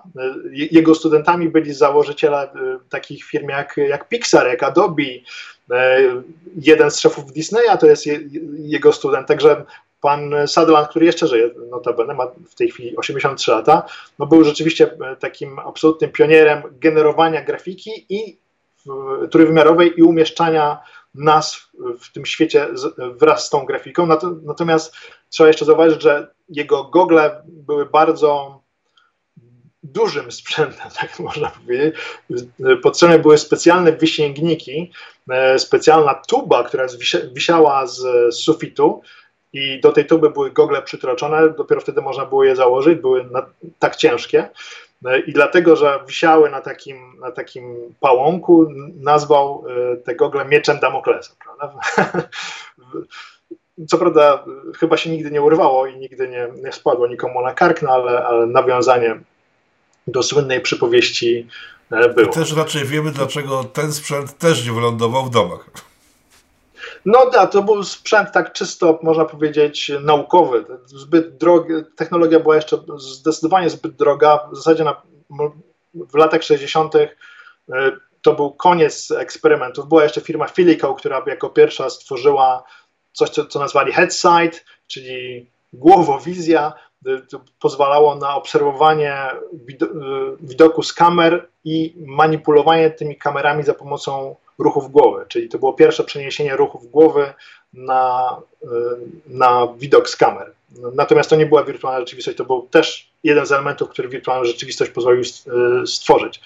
[0.56, 5.04] y, jego studentami byli założyciele y, takich firm jak, jak Pixar, jak Adobe,
[6.56, 8.06] jeden z szefów Disneya to jest
[8.58, 9.66] jego student, także
[10.02, 13.86] Pan Sutherland, który jeszcze żyje, notabene ma w tej chwili 83 lata,
[14.20, 18.38] no był rzeczywiście e, takim absolutnym pionierem generowania grafiki i
[19.32, 20.80] trójwymiarowej i umieszczania
[21.16, 21.70] nas
[22.00, 22.68] w tym świecie
[22.98, 24.08] wraz z tą grafiką.
[24.44, 24.96] Natomiast
[25.30, 28.62] trzeba jeszcze zauważyć, że jego gogle były bardzo
[29.84, 31.96] dużym sprzętem, tak można powiedzieć.
[32.84, 34.92] Potrzebne były specjalne wysięgniki,
[35.30, 36.86] e, specjalna tuba, która
[37.34, 39.02] wisiała z sufitu,
[39.54, 43.30] i do tej tuby były gogle przytroczone, dopiero wtedy można było je założyć, były
[43.80, 44.50] tak ciężkie.
[45.06, 50.80] E, I dlatego, że wisiały na takim, na takim pałąku, nazwał e, te gogle mieczem
[50.80, 51.34] Damoklesa.
[51.44, 51.80] Prawda?
[53.88, 54.44] Co prawda,
[54.80, 58.26] chyba się nigdy nie urwało i nigdy nie, nie spadło nikomu na kark, no ale,
[58.26, 59.20] ale nawiązanie
[60.08, 61.48] do słynnej przypowieści
[61.92, 62.28] e, było.
[62.28, 65.89] I też raczej wiemy, dlaczego ten sprzęt też nie wylądował w domach.
[67.06, 70.66] No tak, to był sprzęt tak czysto, można powiedzieć, naukowy.
[70.86, 74.40] Zbyt drogi, technologia była jeszcze zdecydowanie zbyt droga.
[74.52, 75.02] W zasadzie na,
[75.94, 76.96] w latach 60.
[76.96, 77.10] E,
[78.22, 79.88] to był koniec eksperymentów.
[79.88, 82.64] Była jeszcze firma Filico, która jako pierwsza stworzyła
[83.14, 86.74] coś, co, co nazwali headsight, czyli głowowizja.
[87.30, 89.38] To pozwalało na obserwowanie e,
[90.40, 96.04] widoku z kamer i manipulowanie tymi kamerami za pomocą ruchów głowy, czyli to było pierwsze
[96.04, 97.34] przeniesienie ruchów głowy
[97.74, 98.68] na, y,
[99.28, 100.52] na widok z kamer.
[100.94, 104.92] Natomiast to nie była wirtualna rzeczywistość, to był też jeden z elementów, który wirtualną rzeczywistość
[104.92, 106.42] pozwolił y, stworzyć.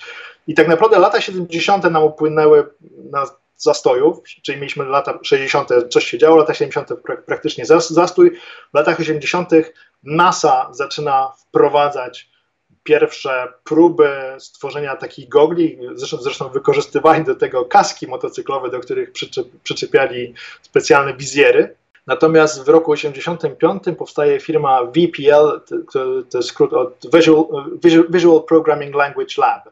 [0.47, 1.83] I tak naprawdę lata 70.
[1.83, 2.67] nam upłynęły
[3.11, 3.25] na
[3.57, 5.69] zastojów, czyli mieliśmy lata 60.
[5.89, 6.89] coś się działo, lata 70.
[7.25, 8.31] praktycznie zastój.
[8.71, 9.51] W latach 80.
[10.03, 12.32] NASA zaczyna wprowadzać
[12.83, 19.11] pierwsze próby stworzenia takich gogli, zresztą, zresztą wykorzystywali do tego kaski motocyklowe, do których
[19.63, 21.75] przyczepiali specjalne wizjery.
[22.07, 27.45] Natomiast w roku 1985 powstaje firma VPL, to, to jest skrót od Visual,
[28.09, 29.69] Visual Programming Language Lab.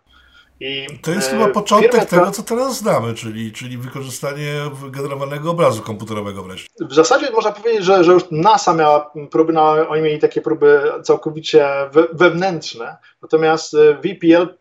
[0.62, 4.54] I, to jest e, chyba początek tego, co teraz znamy, czyli, czyli wykorzystanie
[4.90, 6.70] generowanego obrazu komputerowego wreszcie.
[6.80, 10.82] W zasadzie można powiedzieć, że, że już NASA miała próby, no, oni mieli takie próby
[11.04, 14.58] całkowicie we, wewnętrzne, natomiast e, VPL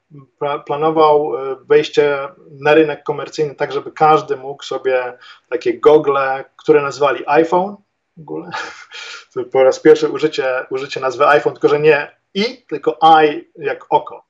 [0.66, 2.18] planował e, wejście
[2.50, 7.76] na rynek komercyjny tak, żeby każdy mógł sobie takie gogle, które nazwali iPhone,
[8.16, 8.50] w ogóle,
[9.34, 13.86] to po raz pierwszy użycie, użycie nazwy iPhone, tylko że nie i, tylko i jak
[13.90, 14.29] oko.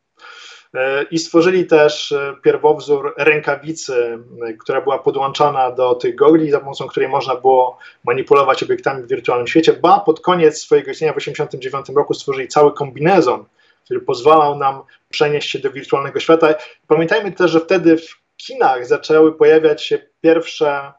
[0.74, 6.60] E, I stworzyli też e, pierwowzór rękawicy, e, która była podłączana do tych gogli, za
[6.60, 9.72] pomocą której można było manipulować obiektami w wirtualnym świecie.
[9.72, 13.44] Ba, pod koniec swojego istnienia w 1989 roku stworzyli cały kombinezon,
[13.84, 16.54] który pozwalał nam przenieść się do wirtualnego świata.
[16.86, 20.92] Pamiętajmy też, że wtedy w kinach zaczęły pojawiać się pierwsze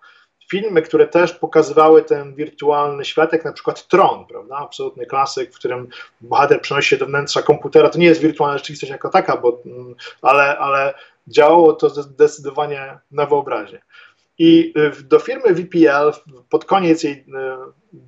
[0.51, 4.55] filmy, które też pokazywały ten wirtualny świat, jak na przykład Tron, prawda?
[4.57, 5.87] Absolutny klasyk, w którym
[6.21, 7.89] bohater przenosi się do wnętrza komputera.
[7.89, 10.93] To nie jest wirtualna rzeczywistość jako taka, bo, mm, ale, ale
[11.27, 13.81] działało to zdecydowanie na wyobraźnię.
[14.37, 16.11] I y, do firmy VPL
[16.49, 17.23] pod koniec jej y,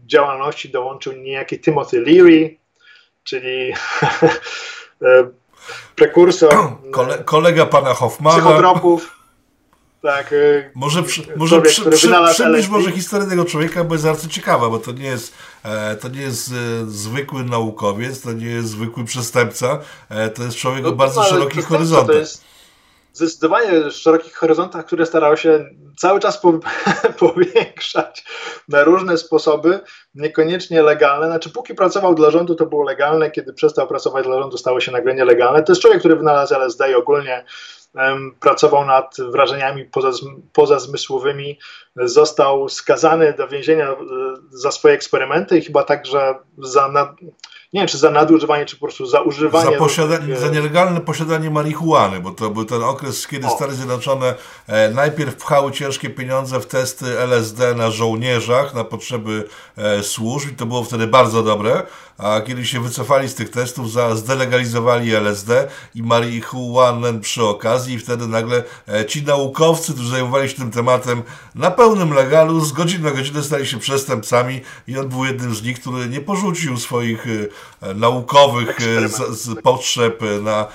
[0.06, 2.58] działalności dołączył niejaki Timothy Leary,
[3.24, 3.74] czyli
[5.02, 5.30] y,
[5.96, 6.54] prekursor
[6.92, 8.38] Kole, kolega pana Hoffmana.
[8.38, 9.23] Psychotropów
[10.04, 10.34] tak.
[10.34, 14.28] Y, może przy, może człowiek, przy, przy, przybliż może historię tego człowieka, bo jest bardzo
[14.28, 18.70] ciekawa, bo to nie jest, e, to nie jest e, zwykły naukowiec, to nie jest
[18.70, 22.08] zwykły przestępca, e, to jest człowiek no, o bardzo szerokich horyzontach.
[22.08, 22.44] To jest,
[23.14, 25.66] zdecydowanie szerokich horyzontach, które starały się
[25.98, 26.54] cały czas po,
[27.20, 28.26] powiększać
[28.68, 29.80] na różne sposoby,
[30.16, 31.28] niekoniecznie legalne.
[31.28, 34.92] Znaczy, póki pracował dla rządu, to było legalne, kiedy przestał pracować dla rządu, stało się
[34.92, 35.64] nagle nielegalne.
[35.64, 37.46] To jest człowiek, który wynalazł LSD i ogólnie
[38.40, 39.90] pracował nad wrażeniami
[40.54, 41.60] pozazmysłowymi.
[41.96, 43.96] Został skazany do więzienia e,
[44.50, 46.88] za swoje eksperymenty i chyba także za.
[46.88, 47.22] Nad,
[47.74, 49.72] nie wiem, czy za nadużywanie, czy po prostu za używanie.
[49.72, 53.50] Za, posiadanie, za nielegalne posiadanie marihuany, bo to był ten okres, kiedy o.
[53.50, 54.36] Stany Zjednoczone
[54.68, 60.56] e, najpierw pchały ciężkie pieniądze w testy LSD na żołnierzach, na potrzeby e, służb i
[60.56, 61.84] to było wtedy bardzo dobre,
[62.24, 68.28] a kiedy się wycofali z tych testów, zdelegalizowali LSD i marihuanę przy okazji i wtedy
[68.28, 71.24] nagle e, ci naukowcy, którzy zajmowali się tym tematem
[71.56, 75.64] na pełnym legalu, z godziny na godzinę stali się przestępcami i on był jednym z
[75.64, 77.26] nich, który nie porzucił swoich
[77.82, 80.68] e, naukowych e, z, z potrzeb na,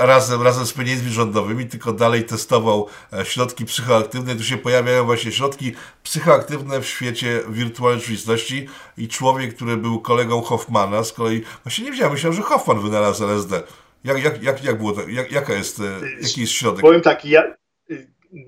[0.00, 2.86] razem, razem z pieniędzmi rządowymi, tylko dalej testował
[3.24, 4.36] środki psychoaktywne.
[4.36, 10.42] Tu się pojawiają właśnie środki psychoaktywne w świecie wirtualnej rzeczywistości i człowiek, który był kolegą
[10.42, 10.57] Hoffmana,
[11.04, 13.62] z kolei właśnie nie wiedziałem, myślałem, że Hoffman wynalazł LSD.
[14.04, 15.84] Jak, jak, jak, jak było to, jak, jaka jest, e,
[16.22, 16.80] jaki jest środek?
[16.80, 17.42] Powiem tak, ja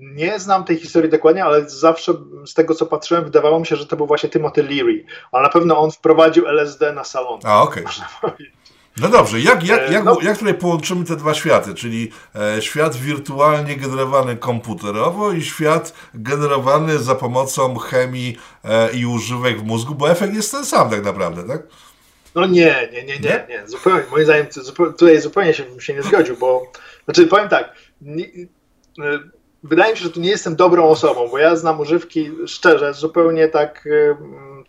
[0.01, 2.13] nie znam tej historii dokładnie, ale zawsze
[2.45, 5.49] z tego, co patrzyłem, wydawało mi się, że to był właśnie Timothy Leary, ale na
[5.49, 7.39] pewno on wprowadził LSD na salon.
[7.43, 7.85] A, okej.
[8.21, 8.35] Okay.
[8.97, 10.17] No dobrze, jak, jak, e, jak, no.
[10.21, 16.99] jak tutaj połączymy te dwa światy, czyli e, świat wirtualnie generowany komputerowo i świat generowany
[16.99, 21.43] za pomocą chemii e, i używek w mózgu, bo efekt jest ten sam tak naprawdę,
[21.43, 21.61] tak?
[22.35, 23.67] No nie, nie, nie, nie, nie.
[23.67, 26.71] Zupełnie, moim zdaniem tutaj zupełnie się, się nie zgodził, bo
[27.05, 28.25] znaczy powiem tak, nie,
[28.99, 29.19] e,
[29.63, 33.47] wydaje mi się, że tu nie jestem dobrą osobą, bo ja znam używki szczerze, zupełnie
[33.47, 34.15] tak y,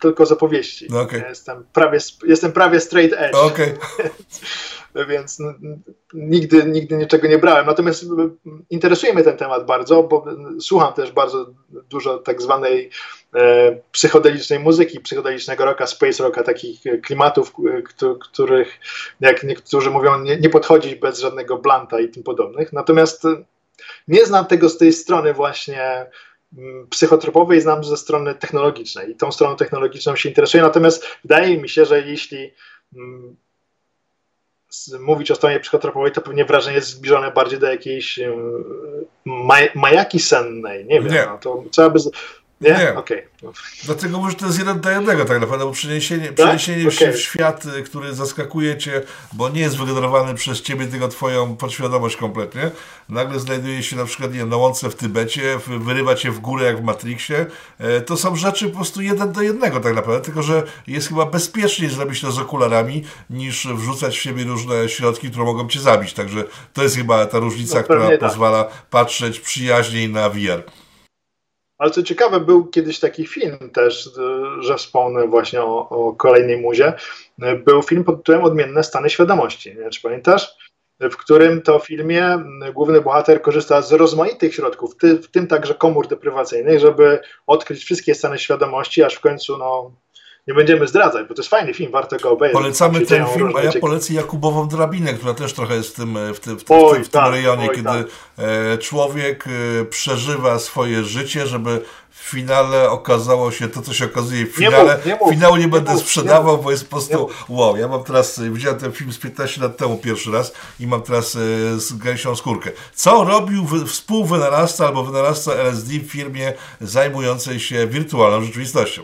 [0.01, 0.87] tylko z opowieści.
[0.89, 1.25] No okay.
[1.29, 3.35] jestem, prawie, jestem prawie straight edge.
[3.35, 3.77] Okay.
[5.09, 5.37] więc
[6.13, 7.65] nigdy, nigdy niczego nie brałem.
[7.65, 8.05] Natomiast
[8.69, 10.25] interesuje mnie ten temat bardzo, bo
[10.59, 11.45] słucham też bardzo
[11.89, 12.89] dużo tak zwanej e,
[13.91, 17.53] psychodelicznej muzyki, psychodelicznego rocka, space rocka, takich klimatów,
[18.19, 18.79] których
[19.19, 22.73] jak niektórzy mówią, nie, nie podchodzić bez żadnego blanta i tym podobnych.
[22.73, 23.23] Natomiast
[24.07, 26.05] nie znam tego z tej strony właśnie
[26.57, 31.69] mm, psychotropowej, znam ze strony technologicznej i tą stroną technologiczną się interesuję, natomiast wydaje mi
[31.69, 32.53] się, że jeśli
[32.95, 33.35] mm,
[34.99, 38.63] mówić o stronie psychotropowej, to pewnie wrażenie jest zbliżone bardziej do jakiejś mm,
[39.25, 41.25] maj, majaki sennej, nie wiem, nie.
[41.25, 41.99] No, to trzeba by
[42.63, 42.69] nie?
[42.69, 42.95] Nie.
[42.95, 43.23] Okay.
[43.83, 46.35] Dlatego może to jest jeden do jednego tak naprawdę, bo przeniesienie, tak?
[46.35, 46.91] przeniesienie okay.
[46.91, 49.01] się w świat, y, który zaskakuje cię,
[49.33, 52.71] bo nie jest wygenerowany przez ciebie, tylko twoją podświadomość kompletnie,
[53.09, 56.65] nagle znajduje się na przykład nie wiem, na łące w Tybecie, wyrywa cię w górę
[56.65, 57.45] jak w Matrixie,
[57.79, 61.25] e, to są rzeczy po prostu jeden do jednego tak naprawdę, tylko że jest chyba
[61.25, 66.13] bezpieczniej zrobić to z okularami, niż wrzucać w siebie różne środki, które mogą cię zabić,
[66.13, 68.19] także to jest chyba ta różnica, no, która tak.
[68.19, 70.63] pozwala patrzeć przyjaźniej na VR.
[71.77, 74.09] Ale co ciekawe, był kiedyś taki film też,
[74.59, 76.93] że wspomnę właśnie o, o kolejnej muzie.
[77.65, 79.75] Był film pod tytułem Odmienne stany świadomości.
[79.75, 80.55] Nie czy pamiętasz?
[80.99, 86.79] W którym to filmie główny bohater korzysta z rozmaitych środków, w tym także komór deprywacyjnych,
[86.79, 89.91] żeby odkryć wszystkie stany świadomości, aż w końcu no,
[90.47, 92.57] nie będziemy zdradzać, bo to jest fajny film, warto go obejrzeć.
[92.57, 96.39] Polecamy ten film, a ja polecę Jakubową Drabinę, która też trochę jest w tym, w
[96.39, 98.07] tym, w tym, oj, w tym, tak, rejonie, oj, kiedy tak.
[98.37, 104.45] E, człowiek e, przeżywa swoje życie, żeby w finale okazało się to, co się okazuje
[104.45, 104.91] w finale.
[104.91, 107.77] Nie mów, nie mów, Finału nie, nie będę mów, sprzedawał, bo jest po prostu wow.
[107.77, 111.01] Ja mam teraz, e, widziałem ten film z 15 lat temu pierwszy raz i mam
[111.01, 111.31] teraz
[111.77, 112.71] z gęsią skórkę.
[112.93, 119.03] Co robił współwynalazca albo wynalazca LSD w firmie zajmującej się wirtualną rzeczywistością?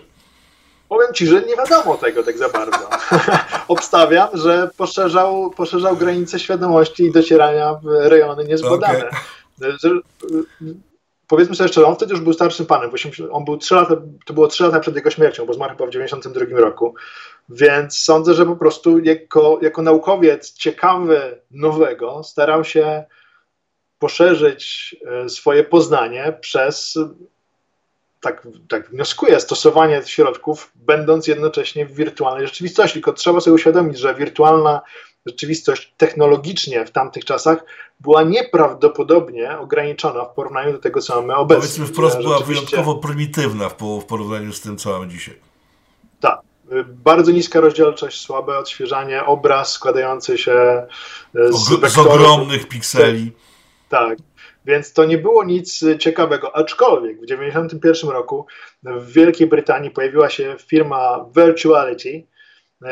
[0.89, 2.89] Powiem Ci, że nie wiadomo tego tak za bardzo.
[3.67, 9.09] Obstawiam, że poszerzał, poszerzał granice świadomości i docierania w rejony niezbadane.
[9.57, 10.01] Okay.
[11.27, 12.91] Powiedzmy sobie szczerze, on wtedy już był starszym panem.
[13.31, 15.89] On był 3 lata, to było 3 lata przed jego śmiercią, bo zmarł chyba w
[15.89, 16.95] 92 roku.
[17.49, 23.03] Więc sądzę, że po prostu jako, jako naukowiec ciekawy nowego starał się
[23.99, 26.97] poszerzyć e, swoje poznanie przez
[28.19, 32.93] tak, tak wnioskuję, stosowanie środków, będąc jednocześnie w wirtualnej rzeczywistości.
[32.93, 34.81] Tylko trzeba sobie uświadomić, że wirtualna
[35.25, 37.63] rzeczywistość technologicznie w tamtych czasach
[37.99, 41.61] była nieprawdopodobnie ograniczona w porównaniu do tego, co mamy obecnie.
[41.61, 45.35] Powiedzmy wprost, była wyjątkowo prymitywna w, w porównaniu z tym, co mamy dzisiaj.
[46.19, 46.39] Tak.
[46.87, 50.87] Bardzo niska rozdzielczość, słabe odświeżanie, obraz składający się e,
[51.49, 53.31] z, z ogromnych pikseli.
[53.89, 54.17] Tak,
[54.69, 56.55] więc to nie było nic ciekawego.
[56.55, 58.45] Aczkolwiek w 1991 roku
[58.83, 62.23] w Wielkiej Brytanii pojawiła się firma Virtuality,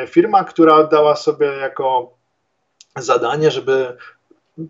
[0.08, 2.14] firma, która dała sobie jako
[2.96, 3.98] zadanie, żeby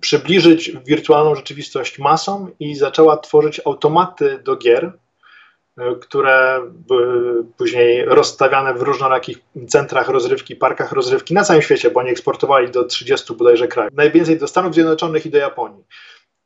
[0.01, 4.91] przybliżyć wirtualną rzeczywistość masom i zaczęła tworzyć automaty do gier,
[6.01, 12.09] które były później rozstawiane w różnorakich centrach rozrywki, parkach rozrywki na całym świecie, bo oni
[12.09, 13.93] eksportowali do 30 bodajże krajów.
[13.93, 15.83] Najwięcej do Stanów Zjednoczonych i do Japonii.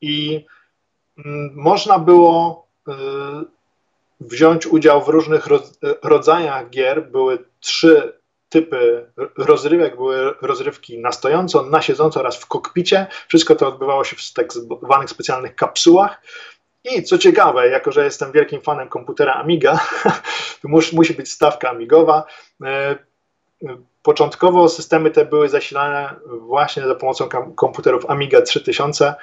[0.02, 0.46] I
[1.18, 2.92] mm, można było y,
[4.20, 5.46] wziąć udział w różnych
[6.02, 7.10] rodzajach gier.
[7.10, 8.12] Były trzy
[8.48, 13.06] typy rozrywek, były rozrywki na stojąco, na siedząco oraz w kokpicie.
[13.28, 16.22] Wszystko to odbywało się w tak zwanych specjalnych kapsułach.
[16.84, 19.80] I co ciekawe, jako że jestem wielkim fanem komputera Amiga,
[20.62, 22.24] to musi być stawka amigowa.
[24.02, 29.14] Początkowo systemy te były zasilane właśnie za pomocą komputerów Amiga 3000,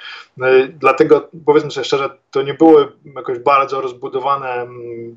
[0.42, 5.16] e, dlatego powiedzmy sobie szczerze, to nie były jakoś bardzo rozbudowane mm,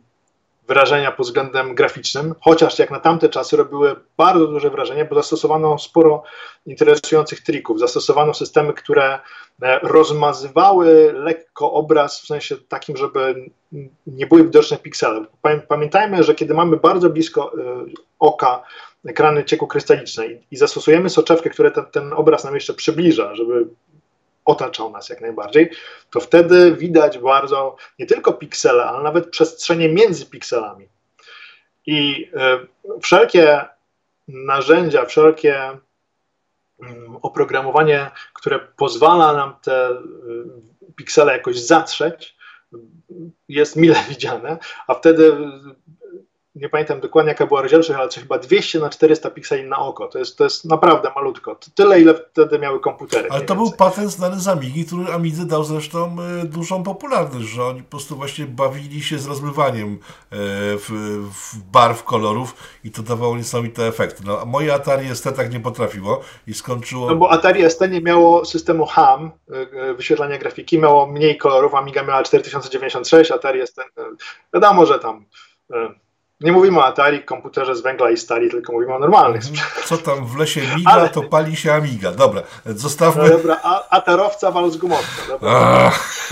[0.67, 5.78] wrażenia pod względem graficznym, chociaż jak na tamte czasy robiły bardzo duże wrażenie, bo zastosowano
[5.78, 6.23] sporo
[6.65, 7.80] interesujących trików.
[7.80, 9.19] Zastosowano systemy, które
[9.62, 13.52] e, rozmazywały lekko obraz w sensie takim, żeby
[14.08, 15.26] nie były widoczne piksele.
[15.67, 17.86] Pamiętajmy, że kiedy mamy bardzo blisko e,
[18.19, 18.63] oka
[19.08, 23.68] ekrany cieku krystalicznej i zastosujemy soczewkę, która ten, ten obraz nam jeszcze przybliża, żeby
[24.46, 25.70] otaczał nas jak najbardziej,
[26.10, 30.88] to wtedy widać bardzo nie tylko piksele, ale nawet przestrzenie między pikselami.
[31.86, 32.30] I
[32.94, 33.66] y, wszelkie
[34.28, 35.78] narzędzia, wszelkie y,
[37.22, 39.96] oprogramowanie, które pozwala nam te y,
[40.96, 42.36] piksele jakoś zatrzeć,
[43.50, 45.38] jest mile widziane, a wtedy
[46.56, 50.08] nie pamiętam dokładnie jaka była rozdzielczość, ale chyba 200 na 400 pikseli na oko.
[50.08, 51.56] To jest, to jest naprawdę malutko.
[51.56, 53.30] To tyle, ile wtedy miały komputery.
[53.32, 57.66] Ale to był patent znany z Amigi, który Amidze dał zresztą y, dużą popularność, że
[57.66, 59.98] oni po prostu właśnie bawili się z rozmywaniem y,
[60.78, 60.89] w,
[61.34, 64.24] w barw, kolorów i to dawało niesamowite efekty.
[64.26, 67.08] No, a moje Atari ST tak nie potrafiło i skończyło...
[67.08, 69.32] No bo Atari ST nie miało systemu HAM,
[69.89, 73.78] y, wyświetlania grafiki, miało mniej kolorów, Amiga miała 4096, Atari ST,
[74.54, 75.26] wiadomo, że tam
[76.43, 79.69] nie mówimy o Atari, komputerze z węgla i stali, tylko mówimy o normalnych mhm.
[79.86, 81.10] Co tam w lesie miga, Ale...
[81.10, 82.12] to pali się Amiga.
[82.12, 83.23] Dobra, zostawmy...
[83.23, 85.91] No dobra, a, atarowca wal z gumowca.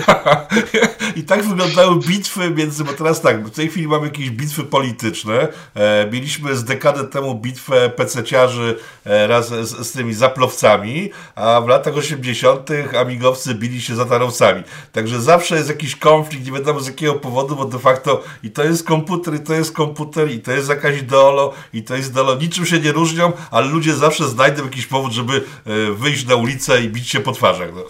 [1.15, 5.47] I tak wyglądały bitwy między, bo teraz tak, w tej chwili mamy jakieś bitwy polityczne.
[5.75, 11.67] E, mieliśmy z dekadę temu bitwę pececiarzy e, razem z, z, tymi zaplowcami, a w
[11.67, 12.69] latach 80.
[12.99, 14.63] amigowcy bili się z atarowcami.
[14.91, 18.63] Także zawsze jest jakiś konflikt, nie wiadomo z jakiego powodu, bo de facto i to
[18.63, 22.13] jest komputer, i to jest komputer, komputer i to jest jakaś dolo i to jest
[22.13, 22.35] dolo.
[22.35, 26.81] Niczym się nie różnią, ale ludzie zawsze znajdą jakiś powód, żeby e, wyjść na ulicę
[26.81, 27.69] i bić się po twarzach.
[27.75, 27.83] No.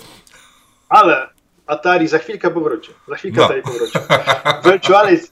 [0.89, 1.29] Ale
[1.67, 2.91] Atari za chwilkę powróci.
[3.07, 3.45] Za chwilkę no.
[3.45, 3.99] Atari powróci.
[4.65, 5.27] Virtuality,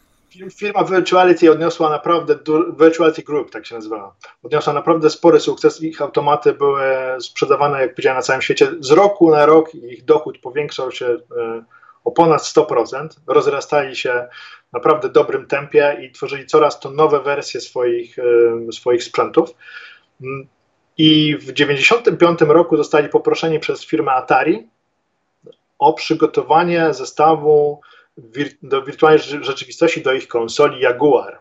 [0.55, 2.35] firma Virtuality odniosła naprawdę,
[2.79, 5.81] Virtuality Group tak się nazywała, odniosła naprawdę spory sukces.
[5.81, 6.83] Ich automaty były
[7.19, 8.71] sprzedawane, jak powiedziałem, na całym świecie.
[8.79, 11.63] Z roku na rok ich dochód powiększał się e,
[12.03, 13.07] o ponad 100%.
[13.27, 14.27] Rozrastali się
[14.73, 18.15] naprawdę dobrym tempie i tworzyli coraz to nowe wersje swoich,
[18.71, 19.55] swoich sprzętów.
[20.21, 20.47] Mm,
[20.97, 24.67] I w 1995 roku zostali poproszeni przez firmę Atari
[25.79, 27.81] o przygotowanie zestawu
[28.63, 31.39] do wirtualnej rzeczywistości do ich konsoli Jaguar.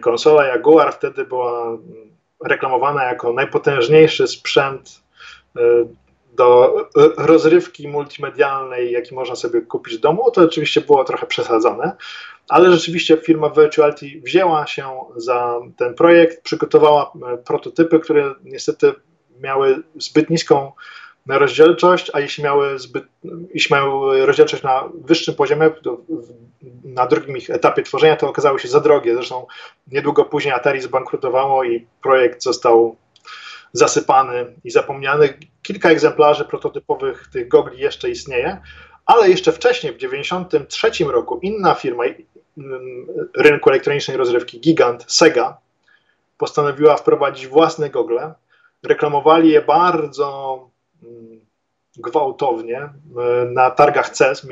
[0.00, 1.78] Konsola Jaguar wtedy była
[2.44, 5.02] reklamowana jako najpotężniejszy sprzęt
[5.56, 5.60] e,
[6.34, 6.76] do
[7.16, 11.96] rozrywki multimedialnej, jaki można sobie kupić w domu, to oczywiście było trochę przesadzone,
[12.48, 14.84] ale rzeczywiście firma Virtuality wzięła się
[15.16, 18.92] za ten projekt, przygotowała e, prototypy, które niestety
[19.40, 20.72] miały zbyt niską
[21.26, 23.04] rozdzielczość, a jeśli miały, zbyt,
[23.54, 25.70] jeśli miały rozdzielczość na wyższym poziomie,
[26.84, 29.14] na drugim ich etapie tworzenia, to okazały się za drogie.
[29.14, 29.46] Zresztą
[29.92, 32.96] niedługo później Atari zbankrutowało i projekt został
[33.74, 35.38] zasypany i zapomniany.
[35.62, 38.60] Kilka egzemplarzy prototypowych tych gogli jeszcze istnieje,
[39.06, 43.06] ale jeszcze wcześniej, w 1993 roku, inna firma mm,
[43.36, 45.56] rynku elektronicznej rozrywki, gigant Sega,
[46.38, 48.34] postanowiła wprowadzić własne gogle.
[48.82, 50.58] Reklamowali je bardzo
[51.02, 51.40] mm,
[51.96, 52.90] gwałtownie e,
[53.44, 54.46] na targach CES,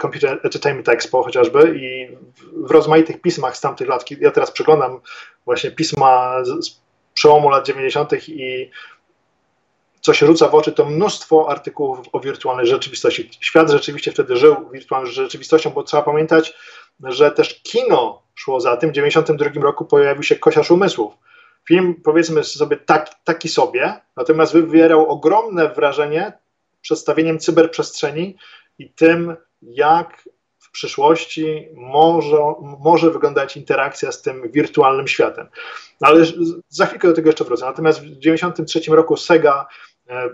[0.00, 2.16] Computer Entertainment Expo chociażby i
[2.66, 5.00] w rozmaitych pismach z tamtych lat, ja teraz przeglądam
[5.44, 6.81] właśnie pisma z
[7.14, 8.28] przełomu lat 90.
[8.28, 8.70] i
[10.00, 13.30] co się rzuca w oczy, to mnóstwo artykułów o wirtualnej rzeczywistości.
[13.40, 16.54] Świat rzeczywiście wtedy żył wirtualną rzeczywistością, bo trzeba pamiętać,
[17.04, 18.90] że też kino szło za tym.
[18.90, 21.14] W 92 roku pojawił się Kosiarz Umysłów.
[21.68, 26.32] Film, powiedzmy sobie, tak, taki sobie, natomiast wywierał ogromne wrażenie
[26.80, 28.36] przedstawieniem cyberprzestrzeni
[28.78, 30.21] i tym, jak
[30.72, 32.38] przyszłości może,
[32.80, 35.48] może wyglądać interakcja z tym wirtualnym światem.
[36.00, 36.24] Ale
[36.68, 37.64] za chwilkę do tego jeszcze wrócę.
[37.64, 39.66] Natomiast w 1993 roku Sega
[40.08, 40.28] e,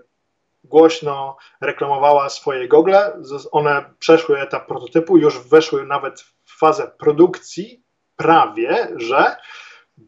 [0.64, 3.22] głośno reklamowała swoje gogle.
[3.51, 7.82] One przeszły etap prototypu, już weszły nawet w fazę produkcji,
[8.16, 9.36] prawie, że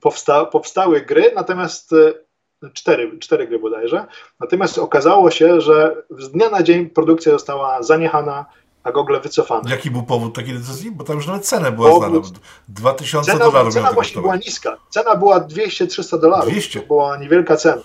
[0.01, 4.07] powsta powstały gry, natomiast e, cztery, cztery gry bodajże.
[4.41, 8.47] Natomiast okazało się, że z dnia na dzień produkcja została zaniechana,
[8.83, 9.71] a Google wycofane.
[9.71, 10.91] Jaki był powód takiej decyzji?
[10.91, 12.27] Bo tam już nawet cena była powód...
[12.27, 12.45] znana.
[12.69, 13.75] 2000 cena, dolarów.
[13.75, 14.77] Cena właśnie była niska.
[14.89, 16.53] Cena była 200-300 dolarów.
[16.53, 16.81] 200.
[16.81, 17.83] To była niewielka cena.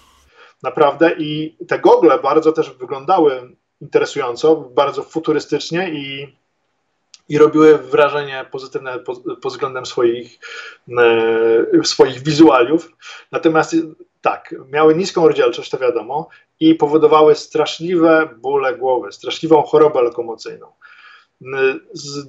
[0.64, 1.16] Naprawdę.
[1.18, 6.36] I te gogle bardzo też wyglądały interesująco, bardzo futurystycznie i,
[7.30, 10.40] i robiły wrażenie pozytywne pod, pod względem swoich,
[10.98, 12.92] e, swoich wizualiów.
[13.32, 13.76] Natomiast
[14.22, 16.30] tak, miały niską rozdzielczość, to wiadomo,
[16.60, 20.68] i powodowały straszliwe bóle głowy, straszliwą chorobę lokomocyjną.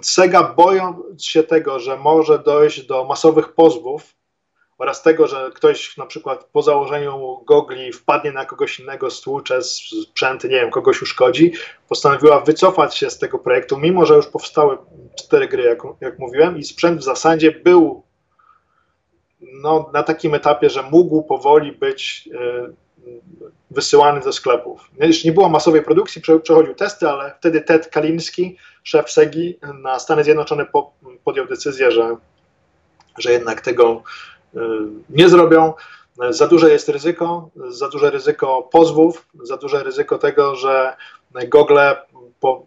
[0.02, 4.16] Sega boją się tego, że może dojść do masowych pozwów
[4.78, 10.44] oraz tego, że ktoś na przykład po założeniu gogli wpadnie na kogoś innego, stłucze sprzęt,
[10.44, 11.52] nie wiem, kogoś uszkodzi,
[11.88, 14.78] postanowiła wycofać się z tego projektu, mimo że już powstały
[15.18, 18.02] cztery gry, jak, jak mówiłem, i sprzęt w zasadzie był
[19.40, 22.85] no, na takim etapie, że mógł powoli być y,
[23.70, 24.90] wysyłany do sklepów.
[24.98, 30.24] Jeszcze nie było masowej produkcji, przechodził testy, ale wtedy Ted Kalinski, szef SEGI na Stany
[30.24, 30.92] Zjednoczone po,
[31.24, 32.16] podjął decyzję, że,
[33.18, 34.02] że jednak tego
[34.56, 34.58] y,
[35.10, 35.72] nie zrobią.
[36.30, 40.96] Za duże jest ryzyko, za duże ryzyko pozwów, za duże ryzyko tego, że
[41.48, 41.78] Google
[42.40, 42.66] po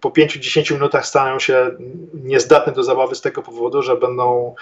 [0.00, 1.70] po 5-10 minutach staną się
[2.14, 4.54] niezdatne do zabawy z tego powodu, że będą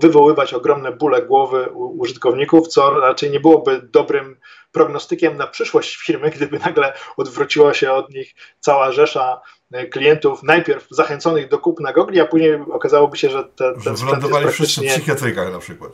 [0.00, 4.36] wywoływać ogromne bóle głowy użytkowników, co raczej nie byłoby dobrym
[4.72, 9.40] prognostykiem na przyszłość firmy, gdyby nagle odwróciła się od nich cała rzesza
[9.72, 14.04] e, klientów, najpierw zachęconych do kupna gogli, a później okazałoby się, że te, ten że
[14.04, 15.92] wylądowali wszyscy w psychiatrykach na przykład.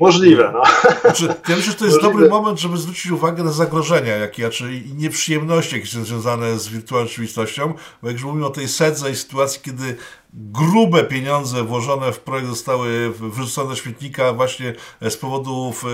[0.00, 0.62] Możliwe, no.
[1.00, 2.02] Znaczy, ja myślę, że to jest Możliwe.
[2.02, 7.08] dobry moment, żeby zwrócić uwagę na zagrożenia, jakie, znaczy nieprzyjemności, jakie są związane z wirtualną
[7.08, 9.96] rzeczywistością, bo jak już mówimy o tej sedze i sytuacji, kiedy
[10.32, 14.74] grube pieniądze włożone w projekt zostały wyrzucone do śmietnika właśnie
[15.08, 15.88] z powodów e,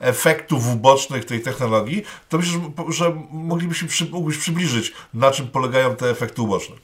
[0.00, 5.96] efektów ubocznych tej technologii, to myślę, że, że moglibyśmy przy, mógłbyś przybliżyć, na czym polegają
[5.96, 6.76] te efekty uboczne.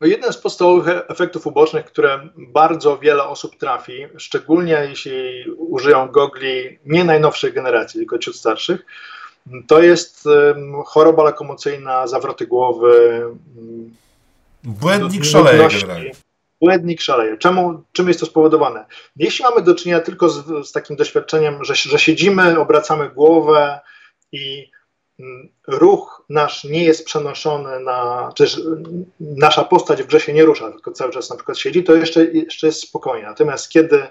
[0.00, 6.08] No jeden z podstawowych e- efektów ubocznych, które bardzo wiele osób trafi, szczególnie jeśli użyją
[6.08, 8.86] gogli nie najnowszej generacji, tylko ciut starszych,
[9.66, 10.28] to jest
[10.86, 13.22] choroba lokomocyjna, zawroty głowy.
[14.62, 16.12] Błędnik szaleje generalnie.
[16.60, 17.38] Błędnik szaleje.
[17.38, 18.84] Czemu, czym jest to spowodowane?
[19.16, 23.80] Jeśli mamy do czynienia tylko z, z takim doświadczeniem, że, że siedzimy, obracamy głowę
[24.32, 24.70] i
[25.66, 28.46] ruch nasz nie jest przenoszony na, czy
[29.20, 32.24] nasza postać w grze się nie rusza, tylko cały czas na przykład siedzi, to jeszcze,
[32.24, 33.26] jeszcze jest spokojnie.
[33.26, 34.06] Natomiast kiedy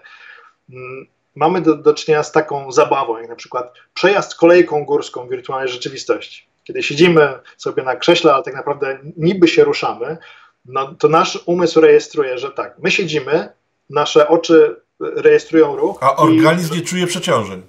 [0.70, 5.30] mm, mamy do, do czynienia z taką zabawą, jak na przykład przejazd kolejką górską w
[5.30, 10.18] wirtualnej rzeczywistości, kiedy siedzimy sobie na krześle, ale tak naprawdę niby się ruszamy,
[10.66, 13.49] no, to nasz umysł rejestruje, że tak, my siedzimy,
[13.89, 15.97] nasze oczy rejestrują ruch.
[16.01, 16.78] A organizm i...
[16.78, 17.62] nie czuje przeciążeń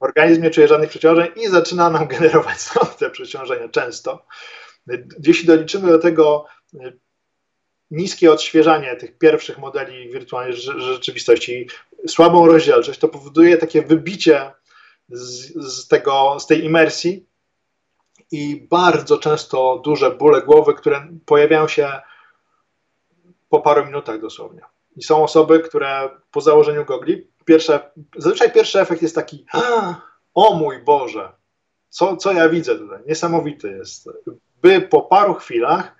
[0.00, 2.58] organizm nie czuje żadnych przeciążeń i zaczyna nam generować
[2.98, 4.26] te przeciążenia często.
[5.26, 6.92] Jeśli doliczymy do tego e,
[7.90, 11.68] niskie odświeżanie tych pierwszych modeli wirtualnej rzeczywistości,
[12.06, 14.52] słabą rozdzielczość, to powoduje takie wybicie
[15.08, 17.26] z, z, tego, z tej imersji
[18.30, 21.92] i bardzo często duże bóle głowy, które pojawiają się
[23.48, 24.60] po paru minutach dosłownie.
[24.96, 29.46] I są osoby, które po założeniu gogli pierwsze, zazwyczaj pierwszy efekt jest taki,
[30.34, 31.32] o mój Boże,
[31.88, 34.08] co, co ja widzę tutaj, niesamowity jest.
[34.62, 35.96] By po paru chwilach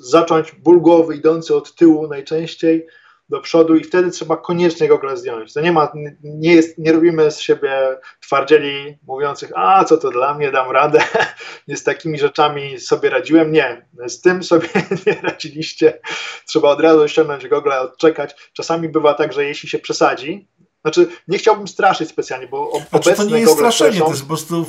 [0.00, 2.86] zacząć ból głowy idący od tyłu najczęściej
[3.28, 5.52] do przodu i wtedy trzeba koniecznie gogle zdjąć.
[5.52, 10.34] To nie ma, nie, jest, nie robimy z siebie twardzieli mówiących, a co to dla
[10.34, 10.98] mnie, dam radę,
[11.68, 13.52] nie z takimi rzeczami sobie radziłem.
[13.52, 14.68] Nie, z tym sobie
[15.06, 16.00] nie radziliście.
[16.46, 18.50] Trzeba od razu ściągnąć gogle, odczekać.
[18.52, 20.48] Czasami bywa tak, że jeśli się przesadzi,
[20.82, 24.04] znaczy, nie chciałbym straszyć specjalnie, bo znaczy, obecne to nie jest straszenie, są...
[24.04, 24.66] to jest po prostu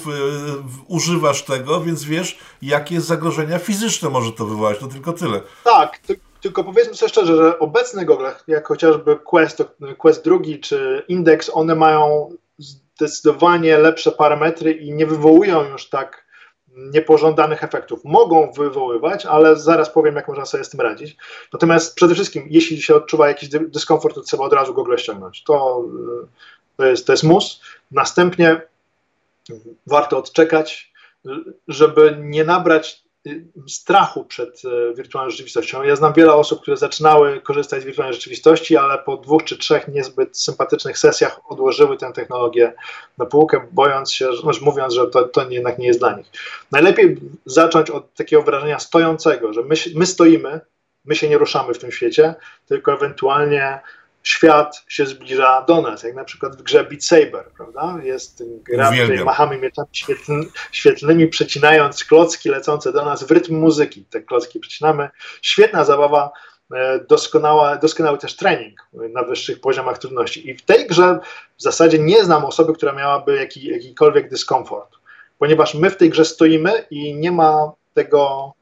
[0.88, 5.42] używasz tego, więc wiesz, jakie zagrożenia fizyczne może to wywołać, to tylko tyle.
[5.64, 6.00] Tak,
[6.42, 9.64] tylko powiedzmy sobie szczerze, że obecne gogle, jak chociażby Quest,
[9.98, 16.28] Quest drugi czy Index, one mają zdecydowanie lepsze parametry i nie wywołują już tak
[16.78, 18.00] niepożądanych efektów.
[18.04, 21.18] Mogą wywoływać, ale zaraz powiem, jak można sobie z tym radzić.
[21.54, 25.44] Natomiast przede wszystkim, jeśli się odczuwa jakiś dyskomfort, to trzeba od razu Google ściągnąć.
[25.44, 25.84] To,
[26.78, 27.62] to, jest, to jest mus.
[27.92, 28.62] Następnie
[29.88, 30.94] warto odczekać,
[31.68, 33.04] żeby nie nabrać
[33.68, 35.84] strachu przed e, wirtualną rzeczywistością.
[35.84, 39.88] Ja znam wiele osób, które zaczynały korzystać z wirtualnej rzeczywistości, ale po dwóch czy trzech
[39.88, 42.74] niezbyt sympatycznych sesjach odłożyły tę technologię
[43.18, 46.28] na półkę, bojąc się, znaczy mówiąc, że to, to jednak nie jest dla nich.
[46.72, 50.60] Najlepiej zacząć od takiego wrażenia stojącego, że my, my stoimy,
[51.06, 52.36] my się nie ruszamy w tym świecie,
[52.68, 53.80] tylko ewentualnie
[54.24, 57.98] świat się zbliża do nas, jak na przykład w grze Beat Saber, prawda?
[58.04, 59.88] Jest gra, w której machamy mieczami
[60.72, 64.06] świetlnymi, przecinając klocki lecące do nas w rytm muzyki.
[64.06, 65.10] Te klocki przecinamy.
[65.42, 66.32] Świetna zabawa,
[66.74, 70.50] e, doskonała, doskonały też trening na wyższych poziomach trudności.
[70.50, 71.20] I w tej grze
[71.58, 74.96] w zasadzie nie znam osoby, która miałaby jaki, jakikolwiek dyskomfort,
[75.40, 78.54] ponieważ my w tej grze stoimy i nie ma tego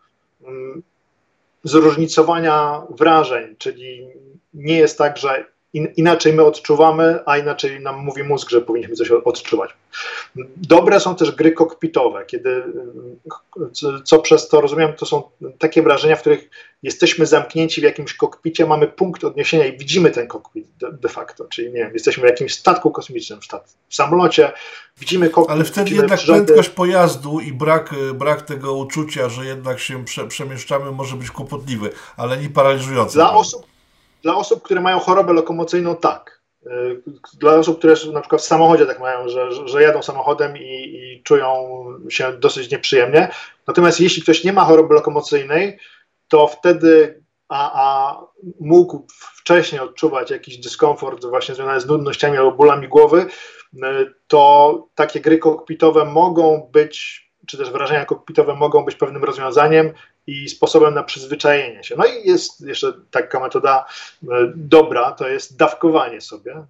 [0.43, 0.84] mm,
[1.64, 4.08] zróżnicowania wrażeń, czyli
[4.56, 8.95] nie jest tak, że in, inaczej my odczuwamy, a inaczej nam mówi mózg, że powinniśmy
[8.95, 9.70] coś odczuwać.
[10.58, 12.64] Dobre są też gry kokpitowe, kiedy,
[14.03, 15.24] co przez to rozumiem, to są
[15.60, 16.49] takie wrażenia, w których
[16.84, 21.45] jesteśmy zamknięci w jakimś kokpicie, mamy punkt odniesienia i widzimy ten kokpit de, de facto,
[21.45, 23.39] czyli nie wiem, jesteśmy w jakimś statku kosmicznym,
[23.89, 24.51] w samolocie,
[24.99, 25.51] widzimy kokpit.
[25.51, 26.45] Ale wtedy jednak przyrody.
[26.45, 31.89] prędkość pojazdu i brak, brak tego uczucia, że jednak się prze, przemieszczamy może być kłopotliwy,
[32.18, 33.14] ale nie paraliżujący.
[33.14, 33.74] Dla osób,
[34.26, 36.41] dla osób, które mają chorobę lokomocyjną, tak.
[36.67, 37.01] Y,
[37.39, 41.23] dla osób, które na przykład w samochodzie tak mają, że, że jadą samochodem i, i
[41.23, 41.67] czują
[42.09, 43.32] się dosyć nieprzyjemnie.
[43.67, 45.80] Natomiast jeśli ktoś nie ma choroby lokomocyjnej,
[46.28, 48.19] to wtedy a, a
[48.59, 53.26] mógł wcześniej odczuwać jakiś dyskomfort właśnie związany z nudnościami albo bólami głowy,
[53.73, 53.78] y,
[54.28, 59.91] to takie gry kokpitowe mogą być, czy też wrażenia kokpitowe mogą być pewnym rozwiązaniem
[60.28, 61.96] i sposobem na przyzwyczajenie się.
[61.98, 63.86] No i jest jeszcze taka metoda
[64.24, 66.66] e, dobra, to jest dawkowanie sobie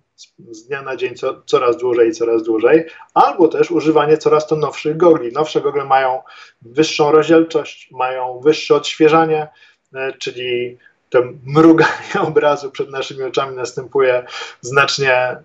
[0.51, 4.55] z dnia na dzień co, coraz dłużej i coraz dłużej, albo też używanie coraz to
[4.55, 5.31] nowszych gogli.
[5.31, 6.21] Nowsze gogle mają
[6.61, 9.47] wyższą rozdzielczość, mają wyższe odświeżanie,
[9.93, 10.77] e, czyli
[11.09, 14.25] to mruganie obrazu przed naszymi oczami następuje
[14.61, 15.39] znacznie, e,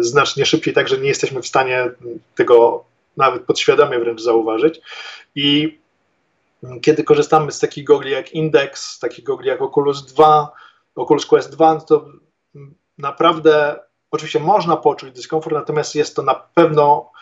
[0.00, 1.90] znacznie szybciej, tak że nie jesteśmy w stanie
[2.34, 2.84] tego
[3.16, 4.80] nawet podświadomie wręcz zauważyć.
[5.34, 5.78] I
[6.82, 10.52] kiedy korzystamy z takich gogli jak Index, takich gogli jak Oculus 2,
[10.94, 12.06] Oculus Quest 2, to
[12.98, 17.12] naprawdę oczywiście można poczuć dyskomfort, natomiast jest to na pewno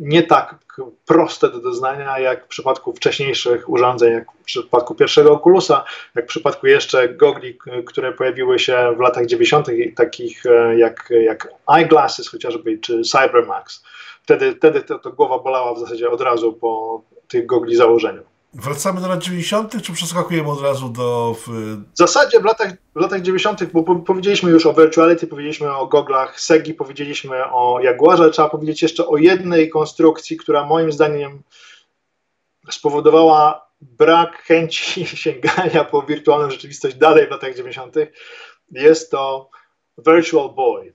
[0.00, 0.58] nie tak
[1.06, 5.84] proste do doznania, jak w przypadku wcześniejszych urządzeń, jak w przypadku pierwszego Oculusa,
[6.14, 11.48] jak w przypadku jeszcze gogli, które pojawiły się w latach 90., takich e, jak, jak
[11.76, 13.84] eyeglasses chociażby, czy Cybermax.
[14.24, 18.22] Wtedy, wtedy to, to głowa bolała w zasadzie od razu po tych gogli założeniu.
[18.54, 21.34] Wracamy do lat 90., czy przeskakujemy od razu do.
[21.34, 21.48] W,
[21.94, 26.40] w zasadzie w latach, w latach 90., bo powiedzieliśmy już o virtuality, powiedzieliśmy o goglach
[26.40, 28.30] Segi, powiedzieliśmy o Jaguarze.
[28.30, 31.42] Trzeba powiedzieć jeszcze o jednej konstrukcji, która moim zdaniem
[32.70, 37.94] spowodowała brak chęci sięgania po wirtualną rzeczywistość dalej w latach 90.
[38.70, 39.50] Jest to
[39.98, 40.94] Virtual Boy.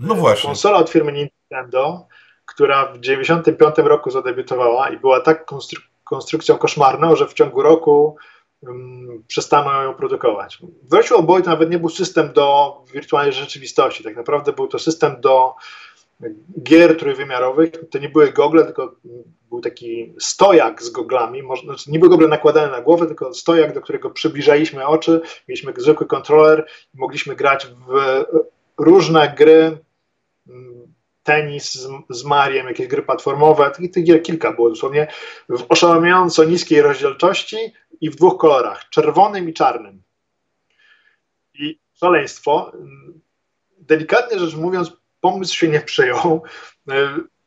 [0.00, 0.46] No właśnie.
[0.48, 2.06] Konsola od firmy Nintendo,
[2.46, 8.16] która w 95 roku zadebiutowała i była tak konstrukcja konstrukcją koszmarną, że w ciągu roku
[8.60, 10.58] um, przestano ją produkować.
[10.92, 15.20] Virtual Boy to nawet nie był system do wirtualnej rzeczywistości, tak naprawdę był to system
[15.20, 15.54] do
[16.62, 17.70] gier trójwymiarowych.
[17.90, 18.94] To nie były gogle, tylko
[19.48, 23.80] był taki stojak z goglami, znaczy nie były gogle nakładane na głowę, tylko stojak, do
[23.80, 28.24] którego przybliżaliśmy oczy, mieliśmy zwykły kontroler mogliśmy grać w
[28.78, 29.78] różne gry
[31.26, 35.06] tenis z, z Mariem, jakieś gry platformowe, tych, tych gier kilka było dosłownie,
[35.48, 37.56] w oszałamiająco niskiej rozdzielczości
[38.00, 40.02] i w dwóch kolorach, czerwonym i czarnym.
[41.54, 42.72] I szaleństwo.
[43.78, 46.42] Delikatnie rzecz mówiąc, pomysł się nie przyjął.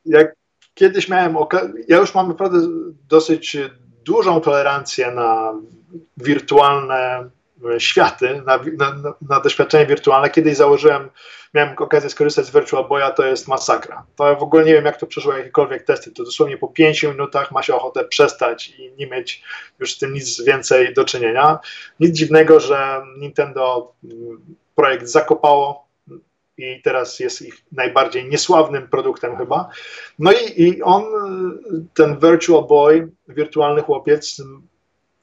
[0.05, 0.35] Jak
[0.73, 2.59] kiedyś miałem okazję, ja już mam naprawdę
[3.07, 3.57] dosyć
[4.05, 5.53] dużą tolerancję na
[6.17, 7.29] wirtualne
[7.77, 10.29] światy, na, na, na doświadczenie wirtualne.
[10.29, 11.09] Kiedyś założyłem
[11.53, 14.05] miałem okazję skorzystać z Virtual Boya, to jest masakra.
[14.15, 16.11] To w ogóle nie wiem, jak to przeszło jakiekolwiek testy.
[16.11, 19.43] To dosłownie po 5 minutach ma się ochotę przestać i nie mieć
[19.79, 21.59] już z tym nic więcej do czynienia.
[21.99, 25.89] Nic dziwnego, że Nintendo mm, projekt zakopało
[26.57, 29.69] i teraz jest ich najbardziej niesławnym produktem chyba.
[30.19, 31.03] No i, i on,
[31.93, 34.41] ten Virtual Boy, wirtualny chłopiec,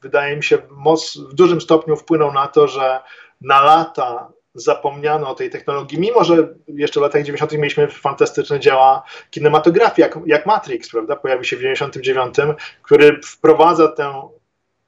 [0.02, 3.00] wydaje mi się, moc, w dużym stopniu wpłynął na to, że
[3.40, 7.52] na lata zapomniano o tej technologii, mimo że jeszcze w latach 90.
[7.52, 11.16] mieliśmy fantastyczne dzieła kinematografii, jak, jak Matrix, prawda?
[11.16, 12.34] Pojawił się w 99,
[12.82, 14.28] który wprowadza tę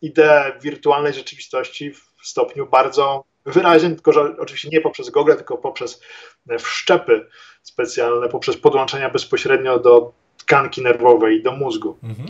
[0.02, 6.00] ideę wirtualnej rzeczywistości w stopniu bardzo wyraźnym, tylko że oczywiście nie poprzez Google, tylko poprzez
[6.58, 7.26] wszczepy
[7.62, 10.12] specjalne, poprzez podłączenia bezpośrednio do
[10.48, 11.98] tkanki nerwowej do mózgu.
[12.02, 12.28] Mhm.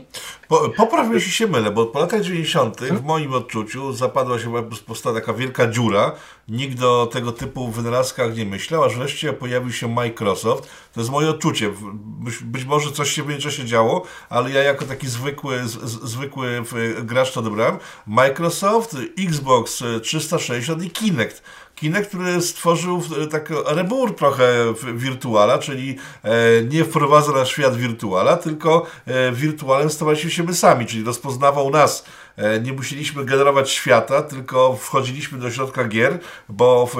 [0.48, 2.80] Po, popraw jeśli się mylę, bo po latach 90.
[2.80, 6.12] w moim odczuciu zapadła się powstała taka wielka dziura.
[6.48, 10.70] Nikt o tego typu wynalazkach nie myślał, aż wreszcie pojawił się Microsoft.
[10.92, 11.72] To jest moje odczucie.
[11.94, 15.74] Być, być może coś się w międzyczasie działo, ale ja jako taki zwykły, z,
[16.08, 16.62] zwykły
[17.02, 17.78] gracz to dobrałem.
[18.06, 21.42] Microsoft, Xbox 360 i Kinect.
[21.80, 26.30] Kinect, który stworzył taki rebur trochę wirtuala, czyli e,
[26.62, 32.04] nie wprowadza na świat wirtuala, tylko e, wirtualem stawaliśmy się my sami, czyli rozpoznawał nas.
[32.36, 36.18] E, nie musieliśmy generować świata, tylko wchodziliśmy do środka gier,
[36.48, 36.90] bo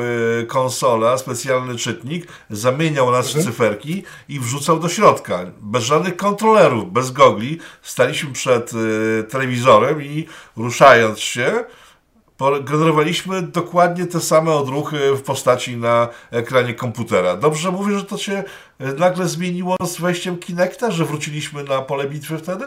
[0.49, 3.47] konsola, specjalny czytnik zamieniał nas w mhm.
[3.47, 5.41] cyferki i wrzucał do środka.
[5.61, 8.71] Bez żadnych kontrolerów, bez gogli, staliśmy przed
[9.31, 10.27] telewizorem i
[10.57, 11.65] ruszając się,
[12.63, 17.37] generowaliśmy dokładnie te same odruchy w postaci na ekranie komputera.
[17.37, 18.45] Dobrze mówię, że to się
[18.79, 22.65] e, nagle zmieniło z wejściem Kinecta, że wróciliśmy na pole bitwy wtedy?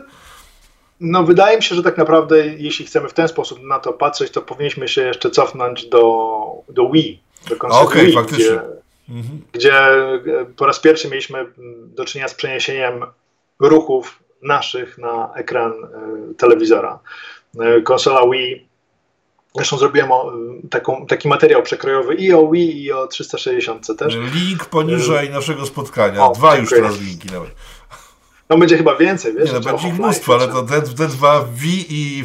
[1.00, 4.32] No, wydaje mi się, że tak naprawdę, jeśli chcemy w ten sposób na to patrzeć,
[4.32, 6.38] to powinniśmy się jeszcze cofnąć do,
[6.70, 8.46] do Wii, do konsoli okay, Wii, faktycznie.
[8.46, 8.62] Gdzie,
[9.10, 9.42] mhm.
[9.52, 10.20] gdzie e,
[10.58, 11.46] po raz pierwszy mieliśmy
[11.86, 13.06] do czynienia z przeniesieniem
[13.60, 17.00] ruchów naszych na ekran y, telewizora.
[17.78, 18.71] Y, konsola Wii
[19.56, 20.34] Zresztą zrobiłem o,
[20.70, 24.16] taką, taki materiał przekrojowy i o Wii, i o 360 też.
[24.34, 26.26] Link poniżej naszego spotkania.
[26.26, 27.52] O, Dwa już teraz linki nawet.
[28.52, 29.48] No będzie chyba więcej, wiesz?
[29.48, 32.24] Nie, no będzie ich mnóstwo, ale to te, te dwa Wii i,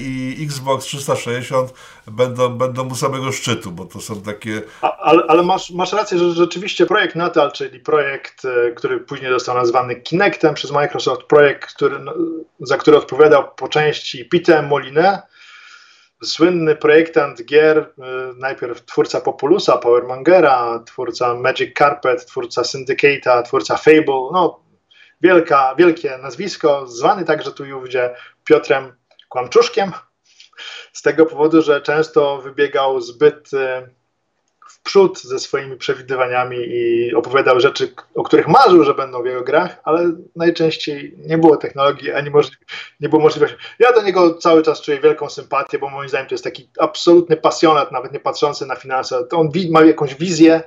[0.00, 1.72] i Xbox 360
[2.06, 4.62] będą, będą u samego szczytu, bo to są takie...
[4.82, 9.30] A, ale, ale masz, masz rację, że rzeczywiście projekt Natal, czyli projekt, e, który później
[9.30, 12.14] został nazwany Kinectem przez Microsoft, projekt, który, no,
[12.60, 15.18] za który odpowiadał po części Peter Molineux,
[16.22, 18.02] słynny projektant gier, y,
[18.36, 24.64] najpierw twórca Populusa, Powermongera, twórca Magic Carpet, twórca Syndicate'a, twórca Fable, no
[25.20, 28.14] wielka, wielkie nazwisko, zwany także tu i ówdzie
[28.44, 28.92] Piotrem
[29.28, 29.92] Kłamczuszkiem,
[30.92, 33.97] z tego powodu, że często wybiegał zbyt y,
[34.80, 39.42] w przód ze swoimi przewidywaniami i opowiadał rzeczy, o których marzył, że będą w jego
[39.42, 42.30] grach, ale najczęściej nie było technologii, ani
[43.00, 43.56] nie było możliwości.
[43.78, 47.36] Ja do niego cały czas czuję wielką sympatię, bo moim zdaniem to jest taki absolutny
[47.36, 49.24] pasjonat, nawet nie patrzący na finanse.
[49.24, 50.62] To on ma jakąś wizję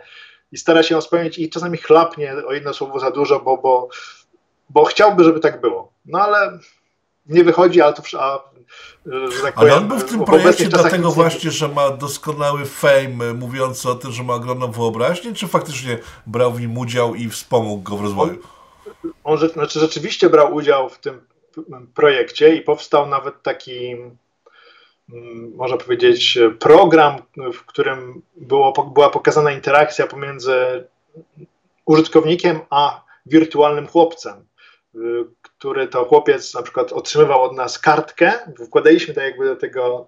[0.51, 3.87] i stara się ją spełnić i czasami chlapnie o jedno słowo za dużo, bo, bo,
[4.69, 5.93] bo chciałby, żeby tak było.
[6.05, 6.59] No ale
[7.31, 8.51] nie wychodzi, ale to, a
[9.41, 13.95] tak Ale on był w tym projekcie dlatego właśnie, że ma doskonały fame, mówiący o
[13.95, 18.01] tym, że ma ogromną wyobraźnię, czy faktycznie brał w nim udział i wspomógł go w
[18.01, 18.37] rozwoju?
[19.23, 21.21] On, on znaczy rzeczywiście brał udział w tym
[21.93, 23.91] projekcie i powstał nawet taki,
[25.09, 27.15] mm, można powiedzieć, program,
[27.53, 30.55] w którym było, była pokazana interakcja pomiędzy
[31.85, 34.45] użytkownikiem a wirtualnym chłopcem
[35.61, 38.33] który to chłopiec na przykład otrzymywał od nas kartkę,
[38.65, 40.07] wkładaliśmy tak jakby do tego,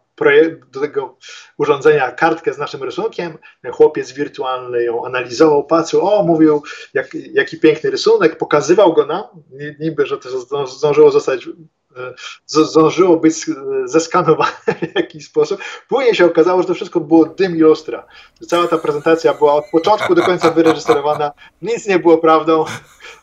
[0.71, 1.17] do tego
[1.57, 3.37] urządzenia kartkę z naszym rysunkiem,
[3.71, 9.23] chłopiec wirtualny ją analizował, patrzył, o, mówił, jak, jaki piękny rysunek, pokazywał go nam,
[9.79, 12.13] niby, że to zdążyło zostać e,
[12.45, 13.35] zdążyło być
[13.85, 14.51] zeskanowane
[14.93, 15.61] w jakiś sposób.
[15.89, 18.05] Później się okazało, że to wszystko było dym i lustra.
[18.47, 21.31] Cała ta prezentacja była od początku do końca wyreżyserowana,
[21.61, 22.65] nic nie było prawdą,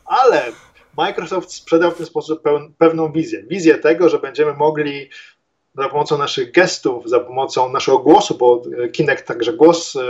[0.05, 0.53] ale
[0.97, 2.43] Microsoft sprzedał w ten sposób
[2.79, 3.43] pewną wizję.
[3.43, 5.11] Wizję tego, że będziemy mogli
[5.75, 8.63] za pomocą naszych gestów, za pomocą naszego głosu, bo
[8.93, 10.01] Kinect także głos e,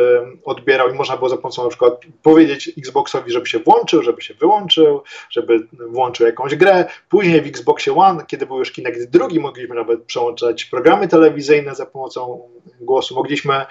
[0.45, 4.35] odbierał i można było za pomocą na przykład powiedzieć Xboxowi, żeby się włączył, żeby się
[4.35, 6.85] wyłączył, żeby włączył jakąś grę.
[7.09, 11.87] Później w Xboxie One, kiedy był już Kinect drugi, mogliśmy nawet przełączać programy telewizyjne za
[11.87, 12.49] pomocą
[12.81, 13.15] głosu.
[13.15, 13.67] Mogliśmy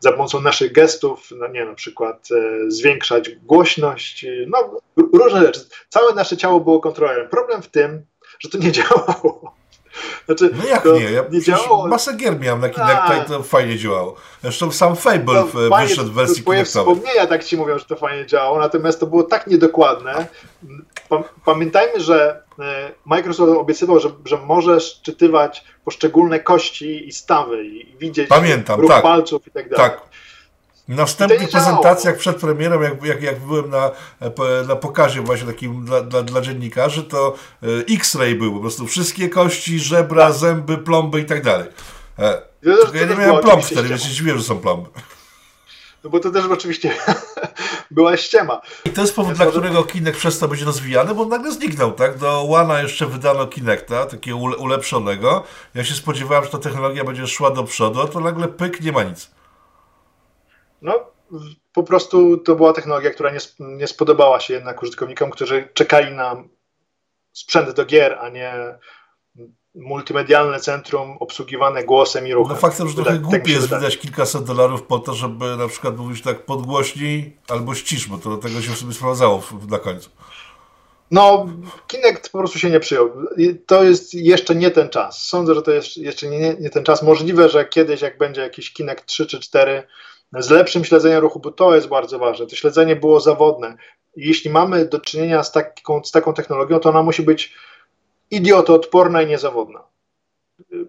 [0.00, 4.80] za pomocą naszych gestów, no nie na przykład e, zwiększać głośność, no
[5.12, 5.60] różne rzeczy.
[5.88, 7.28] Całe nasze ciało było kontrolerem.
[7.28, 8.06] Problem w tym,
[8.38, 9.57] że to nie działało.
[10.26, 11.10] Znaczy, no jak nie?
[11.12, 11.88] Ja nie działało.
[11.88, 14.16] masę gier miałem na Kinecta i to fajnie działało.
[14.42, 18.26] Zresztą sam Fable no, wyszedł w wersji Twoje wspomnienia tak ci mówią, że to fajnie
[18.26, 20.26] działało, natomiast to było tak niedokładne.
[21.44, 28.28] Pamiętajmy, że e, Microsoft obiecywał, że, że może szczytywać poszczególne kości i stawy i widzieć
[28.28, 29.02] Pamiętam, ruch tak.
[29.02, 29.90] palców i tak dalej.
[29.90, 30.02] Tak.
[30.88, 33.90] W następnych prezentacjach przed premierą, jak, jak, jak byłem na,
[34.68, 39.28] na pokazie właśnie takim dla, dla, dla dziennikarzy, to e, X-ray był po prostu wszystkie
[39.28, 40.36] kości, żebra, tak.
[40.36, 41.68] zęby, plomby i tak dalej.
[42.18, 44.90] E, tylko ja nie miałem plomb wtedy, więc się dziwiłem, że są plomby.
[46.04, 46.94] No bo to też oczywiście
[47.90, 48.60] była ściema.
[48.84, 52.18] I to jest powód, dla którego Kinect przez to będzie rozwijany, bo nagle zniknął, tak?
[52.18, 55.44] Do Łana jeszcze wydano Kinecta, takiego ulepszonego.
[55.74, 58.92] Ja się spodziewałem, że ta technologia będzie szła do przodu, a to nagle pyk, nie
[58.92, 59.30] ma nic.
[60.82, 61.10] No,
[61.72, 66.44] po prostu to była technologia, która nie, nie spodobała się jednak użytkownikom, którzy czekali na
[67.32, 68.78] sprzęt do gier, a nie
[69.74, 72.54] multimedialne centrum obsługiwane głosem i ruchem.
[72.54, 75.96] No faktem, że trochę tak, głupie jest wydać kilkaset dolarów po to, żeby na przykład
[75.96, 80.10] mówić tak podgłośniej albo ścisz, bo to do tego się sobie sprawdzało na końcu.
[81.10, 81.46] No,
[81.86, 83.10] Kinect po prostu się nie przyjął.
[83.66, 85.22] To jest jeszcze nie ten czas.
[85.22, 87.02] Sądzę, że to jest jeszcze nie, nie ten czas.
[87.02, 89.82] Możliwe, że kiedyś, jak będzie jakiś Kinect 3 czy 4
[90.32, 92.46] z lepszym śledzeniem ruchu, bo to jest bardzo ważne.
[92.46, 93.76] To śledzenie było zawodne.
[94.16, 97.54] Jeśli mamy do czynienia z taką, z taką technologią, to ona musi być
[98.30, 99.84] idiotoodporna i niezawodna.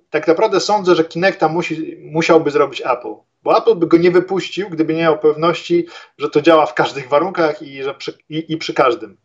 [0.09, 4.69] Tak naprawdę sądzę, że Kinecta musi, musiałby zrobić Apple, bo Apple by go nie wypuścił,
[4.69, 5.87] gdyby nie miał pewności,
[6.17, 9.17] że to działa w każdych warunkach i, że przy, i, i przy każdym.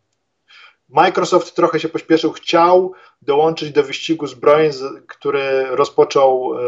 [0.89, 2.93] Microsoft trochę się pośpieszył, chciał
[3.25, 4.71] dołączyć do wyścigu zbrojeń,
[5.07, 6.59] który rozpoczął e,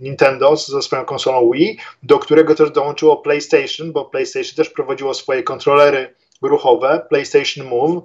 [0.00, 5.42] Nintendo ze swoją konsolą Wii, do którego też dołączyło PlayStation, bo PlayStation też prowadziło swoje
[5.42, 8.04] kontrolery ruchowe, PlayStation Move.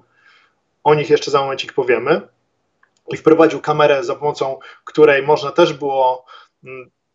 [0.83, 2.21] O nich jeszcze za momencik powiemy.
[3.09, 6.25] I wprowadził kamerę, za pomocą której można też było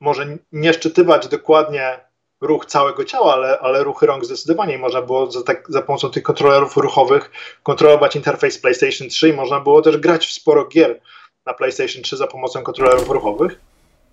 [0.01, 2.08] może nie szczytywać dokładnie
[2.41, 4.79] ruch całego ciała, ale, ale ruchy rąk zdecydowanie.
[4.79, 7.31] Można było za, tak, za pomocą tych kontrolerów ruchowych
[7.63, 11.01] kontrolować interfejs PlayStation 3 i można było też grać w sporo gier
[11.47, 13.61] na PlayStation 3 za pomocą kontrolerów ruchowych.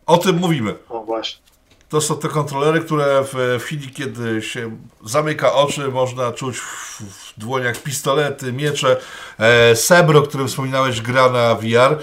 [0.06, 0.76] O tym mówimy.
[0.90, 1.46] O właśnie.
[1.90, 7.40] To są te kontrolery, które w chwili, kiedy się zamyka oczy, można czuć w, w
[7.40, 8.98] dłoniach pistolety, miecze.
[9.40, 12.00] E, Sebro, o którym wspominałeś, gra na VR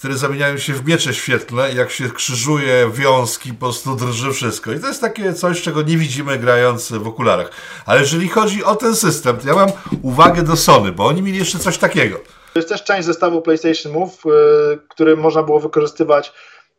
[0.00, 4.72] które zamieniają się w miecze świetlne, jak się krzyżuje wiązki, po prostu drży wszystko.
[4.72, 7.50] I to jest takie coś, czego nie widzimy grając w okularach.
[7.86, 9.68] Ale jeżeli chodzi o ten system, to ja mam
[10.02, 12.16] uwagę do Sony, bo oni mieli jeszcze coś takiego.
[12.52, 14.32] To jest też część zestawu PlayStation Move, yy,
[14.88, 16.32] który można było wykorzystywać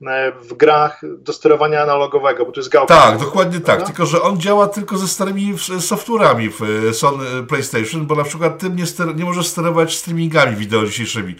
[0.07, 2.95] e, w grach do sterowania analogowego, bo to jest gałka.
[2.95, 3.85] Tak, dokładnie tak, prawda?
[3.85, 8.59] tylko że on działa tylko ze starymi software'ami w e, Sony PlayStation, bo na przykład
[8.59, 11.35] tym nie, ster- nie możesz sterować streamingami wideo dzisiejszymi.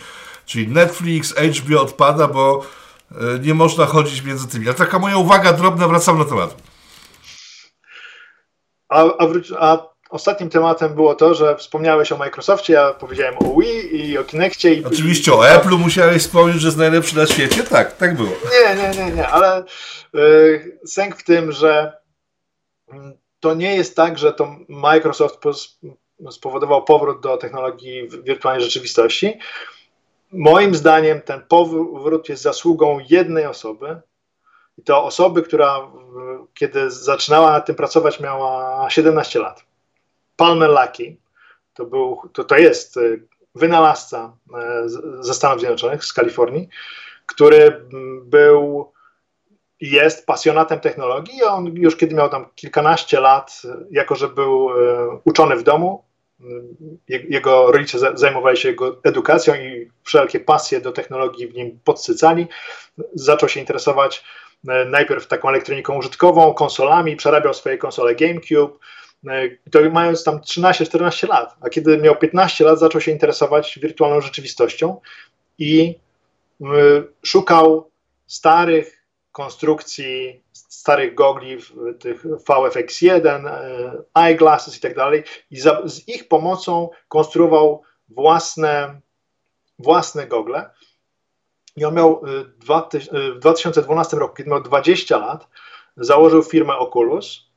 [0.45, 2.65] Czyli Netflix, HBO odpada, bo
[3.11, 4.65] e, nie można chodzić między tymi.
[4.65, 6.55] Ale taka moja uwaga drobna, wracam na temat.
[8.89, 9.27] A, a,
[9.59, 14.23] a ostatnim tematem było to, że wspomniałeś o Microsoftie, ja powiedziałem o Wii i o
[14.23, 14.73] Kinectie.
[14.73, 17.63] I, Oczywiście o Apple'u musiałeś wspomnieć, że jest najlepszy na świecie.
[17.63, 18.29] Tak, tak było.
[18.29, 19.63] Nie, nie, nie, nie, ale
[20.13, 21.93] yy, sęk w tym, że
[22.91, 25.39] mm, to nie jest tak, że to Microsoft
[26.31, 29.39] spowodował powrót do technologii wirtualnej rzeczywistości
[30.32, 34.01] moim zdaniem ten powrót jest zasługą jednej osoby.
[34.77, 35.91] I to osoby, która
[36.53, 39.63] kiedy zaczynała nad tym pracować, miała 17 lat.
[40.36, 41.17] Palmer Lucky
[41.73, 43.01] to, był, to, to jest e,
[43.55, 46.69] wynalazca e, ze Stanów Zjednoczonych, z Kalifornii,
[47.25, 47.86] który
[48.23, 48.91] był
[49.82, 51.43] jest pasjonatem technologii.
[51.43, 53.61] On już kiedy miał tam kilkanaście lat,
[53.91, 56.03] jako że był e, uczony w domu,
[57.07, 62.47] jego rodzice zajmowali się jego edukacją i wszelkie pasje do technologii w nim podsycali.
[63.13, 64.23] Zaczął się interesować
[64.67, 68.77] e, najpierw taką elektroniką użytkową, konsolami, przerabiał swoje konsole GameCube.
[69.27, 74.21] E, to mając tam 13-14 lat, a kiedy miał 15 lat, zaczął się interesować wirtualną
[74.21, 75.01] rzeczywistością
[75.59, 75.95] i
[77.23, 77.91] szukał
[78.27, 81.57] starych konstrukcji starych gogli,
[81.99, 89.01] tych VFX1, e, eyeglasses i tak dalej i za, z ich pomocą konstruował własne,
[89.80, 90.69] własne gogle.
[91.76, 92.30] I on miał e,
[92.97, 95.47] e, w 2012 roku, kiedy miał 20 lat,
[95.97, 97.51] założył firmę Oculus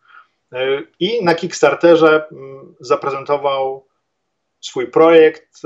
[1.01, 2.29] i na Kickstarterze
[2.81, 3.87] zaprezentował
[4.61, 5.63] swój projekt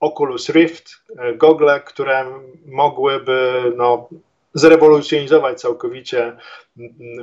[0.00, 0.90] Oculus Rift,
[1.36, 4.08] gogle, które mogłyby no,
[4.54, 6.36] zrewolucjonizować całkowicie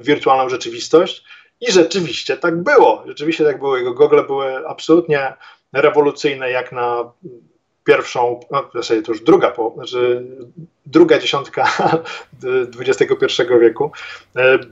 [0.02, 1.24] wirtualną rzeczywistość.
[1.62, 3.04] I rzeczywiście tak było.
[3.08, 3.78] Rzeczywiście tak było.
[3.78, 5.34] Jego gogle były absolutnie
[5.74, 7.12] rewolucyjne, jak na
[7.84, 10.26] pierwszą, no, w zasadzie to już druga, znaczy
[10.86, 11.72] druga dziesiątka
[12.80, 13.92] XXI wieku,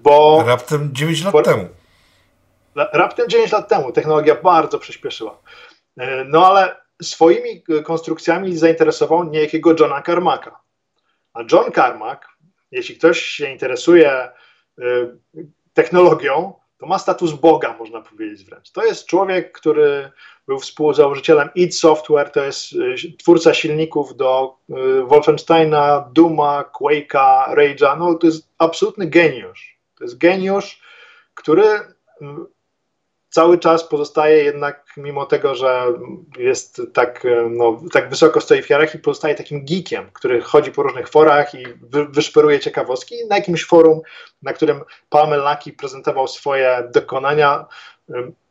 [0.02, 0.44] bo...
[0.48, 1.68] Raptem 9 lat po, temu.
[2.76, 3.92] Raptem 9 lat temu.
[3.92, 5.40] Technologia bardzo przyspieszyła.
[6.26, 10.60] No ale swoimi konstrukcjami zainteresował niejakiego Johna Carmacka.
[11.34, 12.28] A John Carmack
[12.76, 14.30] jeśli ktoś się interesuje
[14.80, 14.84] y,
[15.74, 18.72] technologią, to ma status Boga, można powiedzieć wręcz.
[18.72, 20.12] To jest człowiek, który
[20.48, 24.74] był współzałożycielem id Software, to jest y, twórca silników do y,
[25.04, 28.00] Wolfensteina, Duma, Quake'a, Rage'a.
[28.00, 29.80] No, to jest absolutny geniusz.
[29.98, 30.82] To jest geniusz,
[31.34, 31.80] który
[33.36, 35.86] cały czas pozostaje jednak, mimo tego, że
[36.38, 40.84] jest tak, e, no, tak wysoko stoi w hierarchii, pozostaje takim geekiem, który chodzi po
[40.84, 43.16] różnych forach i wy, wyszperuje ciekawostki.
[43.30, 44.02] Na jakimś forum,
[44.42, 47.66] na którym Palmer Lucky prezentował swoje dokonania,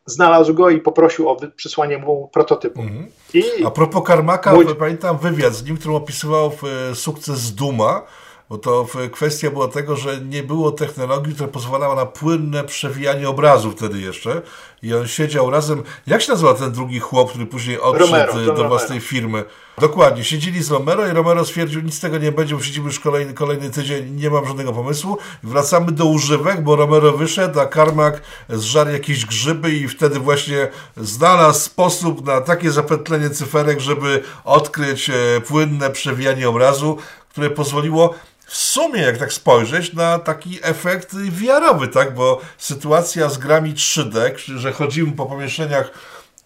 [0.07, 2.81] znalazł go i poprosił o przysłanie mu prototypu.
[2.81, 3.07] Mhm.
[3.35, 4.75] I A propos Karmaka, mój...
[4.75, 6.53] pamiętam wywiad z nim, który opisywał
[6.95, 8.03] sukces Duma,
[8.49, 13.71] bo to kwestia była tego, że nie było technologii, która pozwalała na płynne przewijanie obrazu
[13.71, 14.43] wtedy jeszcze.
[14.83, 15.83] I on siedział razem.
[16.07, 19.45] Jak się nazywa ten drugi chłop, który później odszedł Romero, do własnej firmy?
[19.79, 23.01] Dokładnie, siedzieli z Romero i Romero stwierdził, nic z tego nie będzie, bo siedzimy już
[23.01, 25.19] kolejny, kolejny tydzień, nie mam żadnego pomysłu.
[25.43, 31.61] Wracamy do używek, bo Romero wyszedł, a Karmak zżarł jakieś grzyby i wtedy właśnie znalazł
[31.61, 38.15] sposób na takie zapętlenie cyferek, żeby odkryć e, płynne przewijanie obrazu, które pozwoliło
[38.55, 42.15] w sumie, jak tak spojrzeć, na taki efekt wiarowy, tak?
[42.15, 45.91] Bo sytuacja z grami 3D, że chodzimy po pomieszczeniach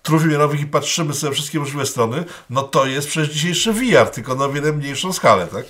[0.03, 4.49] trójwymiarowych i patrzymy sobie wszystkie możliwe strony, no to jest przez dzisiejszy VR, tylko na
[4.49, 5.65] wiele mniejszą skalę, tak?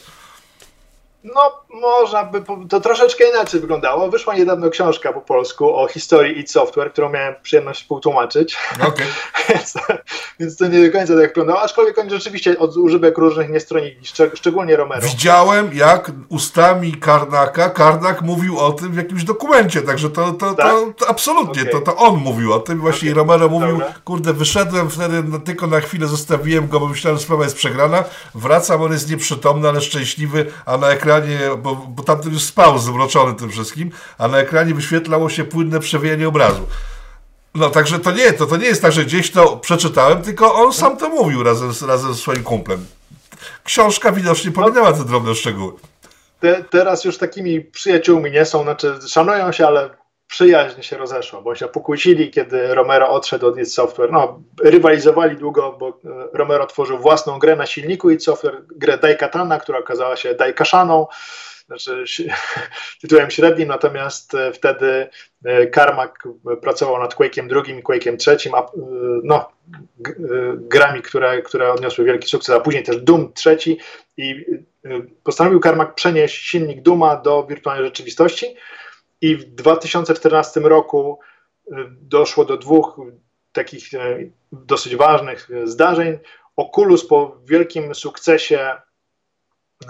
[1.25, 4.11] No, można by, to troszeczkę inaczej wyglądało.
[4.11, 8.59] Wyszła niedawno książka po polsku o historii id Software, którą miałem przyjemność współtłumaczyć.
[8.75, 9.07] Okay.
[9.49, 9.75] więc,
[10.41, 13.97] więc, to nie do końca tak wyglądało, aczkolwiek oni rzeczywiście od używek różnych nie stronili,
[14.35, 15.09] szczególnie Romero.
[15.09, 20.66] Widziałem, jak ustami Karnaka, Karnak mówił o tym w jakimś dokumencie, także to, to, tak?
[20.66, 21.73] to, to absolutnie, okay.
[21.73, 23.23] to, to on mówił o tym, właśnie okay.
[23.23, 23.95] Romero mówił, Dobra.
[24.05, 28.05] kurde, wyszedłem wtedy, no, tylko na chwilę zostawiłem go, bo myślałem, że sprawa jest przegrana,
[28.35, 31.07] wracam, on jest nieprzytomny, ale szczęśliwy, a na ekranie,
[31.59, 36.28] bo, bo tamten już spał zmroczony tym wszystkim, a na ekranie wyświetlało się płynne przewijanie
[36.28, 36.66] obrazu.
[37.54, 40.72] No także to nie, to, to nie jest tak, że gdzieś to przeczytałem, tylko on
[40.72, 42.86] sam to mówił razem, z, razem ze swoim kumplem.
[43.64, 45.72] Książka widocznie pominęła te drobne szczegóły.
[46.40, 49.90] Te, teraz już takimi przyjaciółmi nie są, znaczy szanują się, ale
[50.29, 54.12] przyjaźń się rozeszła, bo się pokłócili, kiedy Romero odszedł od id Software.
[54.12, 55.93] No, rywalizowali długo, bo e,
[56.33, 61.07] Romero tworzył własną grę na silniku id Software, grę Daikatana, która okazała się Daikashaną,
[61.66, 62.05] znaczy
[63.03, 65.09] tytułem średnim, natomiast e, wtedy
[65.45, 65.66] e,
[66.62, 68.66] pracował nad Quake'iem drugim i Quake'iem trzecim, a,
[69.24, 69.53] no,
[70.55, 73.79] grami, które, które odniosły wielki sukces, a później też Doom trzeci
[74.16, 74.45] i
[75.24, 78.57] postanowił Carmack przenieść silnik Duma do wirtualnej rzeczywistości,
[79.21, 81.19] i w 2014 roku
[81.66, 83.01] y, doszło do dwóch
[83.53, 86.19] takich y, dosyć ważnych zdarzeń.
[86.57, 88.77] Oculus po wielkim sukcesie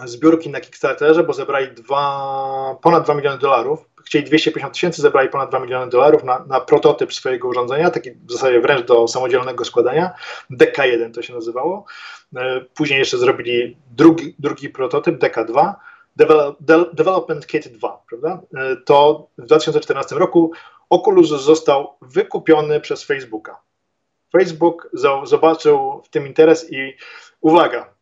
[0.04, 3.88] zbiórki na Kickstarterze, bo zebrali dwa, ponad 2 miliony dolarów.
[4.06, 8.32] Chcieli 250 tysięcy, zebrali ponad 2 miliony dolarów na, na, prototyp swojego urządzenia, taki w
[8.32, 10.14] zasadzie wręcz do samodzielnego składania.
[10.50, 11.84] DK1 to się nazywało.
[12.36, 12.38] Y,
[12.74, 15.74] później jeszcze zrobili drugi, drugi prototyp, DK2
[16.92, 18.40] Development Kit 2, prawda?
[18.56, 20.52] E, to w 2014 roku
[20.90, 23.60] Oculus został wykupiony przez Facebooka.
[24.32, 24.90] Facebook
[25.24, 26.96] zobaczył w tym interes i
[27.40, 27.94] uwaga,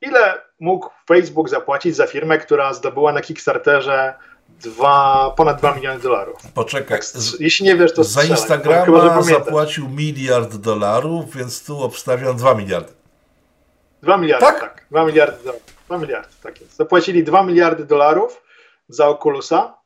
[0.00, 4.14] ile mógł Facebook zapłacić za firmę, która zdobyła na Kickstarterze
[4.48, 6.36] dwa, ponad 2 miliony dolarów.
[6.54, 7.00] Poczekaj.
[7.40, 12.92] Jeśli nie wiesz, to Za Instagrama zapłacił miliard dolarów, więc tu obstawiam 2 miliardy.
[14.02, 14.60] 2 miliardy, tak.
[14.60, 15.73] tak 2 miliardy dolarów.
[15.86, 16.76] 2 miliardy, tak jest.
[16.76, 18.42] Zapłacili 2 miliardy dolarów
[18.88, 19.78] za Oculusa.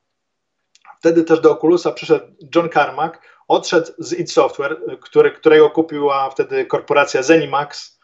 [0.99, 3.19] Wtedy też do Oculusa przyszedł John Carmack,
[3.49, 7.99] odszedł z id Software, który, którego kupiła wtedy korporacja Zenimax.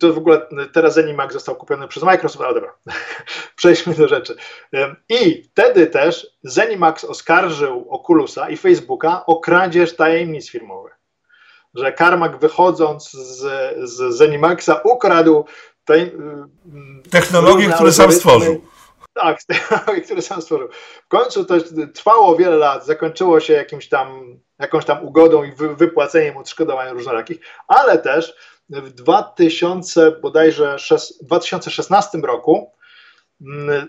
[0.00, 2.74] To w ogóle teraz Zenimax został kupiony przez Microsoft, ale dobra,
[3.56, 4.36] przejdźmy do rzeczy.
[5.08, 10.98] I wtedy też Zenimax oskarżył Oculusa i Facebooka o kradzież tajemnic firmowych.
[11.74, 13.40] Że Carmack wychodząc z,
[13.90, 15.44] z Zenimaxa ukradł
[15.88, 18.64] tej, y, technologie, które sam stworzył.
[19.14, 20.68] Tak, technologie, które sam stworzył.
[21.04, 21.54] W końcu to
[21.94, 27.98] trwało wiele lat, zakończyło się jakimś tam, jakąś tam ugodą i wypłaceniem odszkodowań różnorakich, ale
[27.98, 28.34] też
[28.68, 30.76] w 2000, bodajże
[31.22, 32.72] 2016 roku
[33.40, 33.88] mm,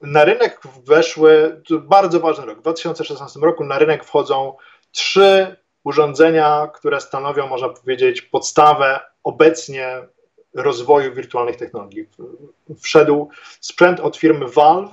[0.00, 4.56] na rynek weszły, bardzo ważny rok, w 2016 roku na rynek wchodzą
[4.92, 10.02] trzy urządzenia, które stanowią, można powiedzieć, podstawę obecnie
[10.56, 12.08] rozwoju wirtualnych technologii.
[12.82, 13.28] Wszedł
[13.60, 14.90] sprzęt od firmy Valve,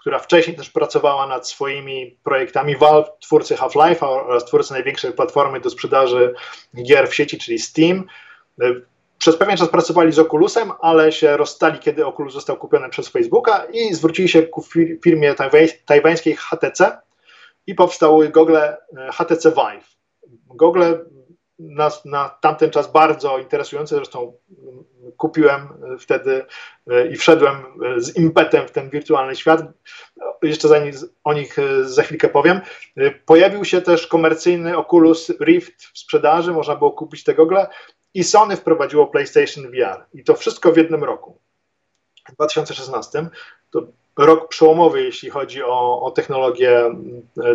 [0.00, 2.76] która wcześniej też pracowała nad swoimi projektami.
[2.76, 6.34] Valve, twórcy Half-Life oraz twórcy największej platformy do sprzedaży
[6.82, 8.06] gier w sieci, czyli Steam.
[9.18, 13.64] Przez pewien czas pracowali z Oculusem, ale się rozstali, kiedy Oculus został kupiony przez Facebooka
[13.64, 14.64] i zwrócili się ku
[15.02, 15.34] firmie
[15.86, 16.98] tajwańskiej HTC
[17.66, 18.76] i powstały gogle
[19.12, 19.96] HTC Vive.
[20.46, 20.98] Gogle
[21.58, 24.32] na, na tamten czas bardzo interesujące, zresztą
[25.16, 26.46] kupiłem wtedy
[26.90, 29.62] e, i wszedłem e, z impetem w ten wirtualny świat.
[30.42, 30.94] Jeszcze za nich,
[31.24, 32.60] o nich e, za chwilkę powiem.
[33.26, 37.66] Pojawił się też komercyjny Oculus Rift w sprzedaży, można było kupić te gogle
[38.14, 40.04] i Sony wprowadziło PlayStation VR.
[40.14, 41.38] I to wszystko w jednym roku.
[42.28, 43.26] W 2016
[43.70, 43.82] to
[44.18, 46.94] rok przełomowy, jeśli chodzi o, o technologię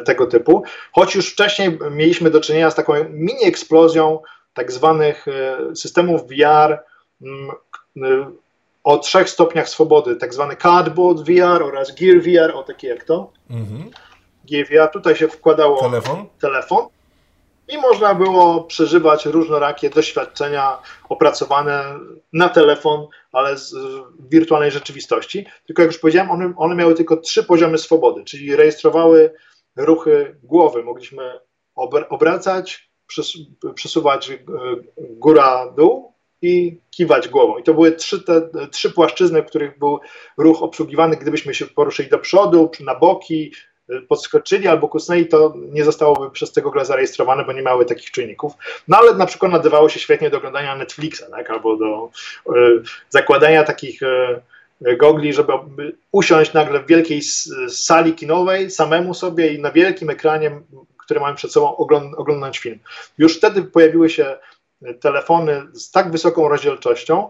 [0.05, 4.19] tego typu, choć już wcześniej mieliśmy do czynienia z taką mini eksplozją
[4.53, 5.25] tak zwanych
[5.75, 6.83] systemów VR
[8.83, 13.31] o trzech stopniach swobody, tak zwany cardboard VR oraz gear VR, o takie jak to.
[13.49, 13.89] Mhm.
[14.51, 16.25] Gear VR, tutaj się wkładało telefon.
[16.41, 16.87] telefon
[17.69, 20.77] i można było przeżywać różnorakie doświadczenia
[21.09, 21.99] opracowane
[22.33, 23.75] na telefon, ale z
[24.19, 25.45] wirtualnej rzeczywistości.
[25.65, 29.33] Tylko jak już powiedziałem, one, one miały tylko trzy poziomy swobody, czyli rejestrowały
[29.75, 30.83] ruchy głowy.
[30.83, 31.39] Mogliśmy
[32.09, 32.89] obracać,
[33.75, 34.37] przesuwać e,
[34.97, 36.09] góra-dół,
[36.41, 37.57] i kiwać głową.
[37.57, 39.99] I to były trzy, te, trzy płaszczyzny, w których był
[40.37, 41.17] ruch obsługiwany.
[41.17, 43.53] Gdybyśmy się poruszyli do przodu, na boki,
[44.07, 48.53] podskoczyli albo kusnęli, to nie zostałoby przez tego Google zarejestrowane, bo nie miały takich czynników.
[48.87, 51.49] No ale na przykład nadawało się świetnie do oglądania Netflixa, tak?
[51.49, 52.09] albo do
[52.55, 55.53] y, zakładania takich y, gogli, żeby
[56.11, 57.21] usiąść nagle w wielkiej
[57.69, 60.61] sali kinowej samemu sobie i na wielkim ekranie,
[60.97, 61.77] który mamy przed sobą,
[62.17, 62.79] oglądać film.
[63.17, 64.35] Już wtedy pojawiły się
[64.99, 67.29] telefony z tak wysoką rozdzielczością,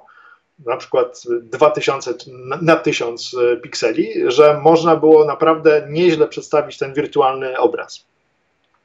[0.65, 2.13] na przykład 2000
[2.61, 8.05] na 1000 pikseli, że można było naprawdę nieźle przedstawić ten wirtualny obraz.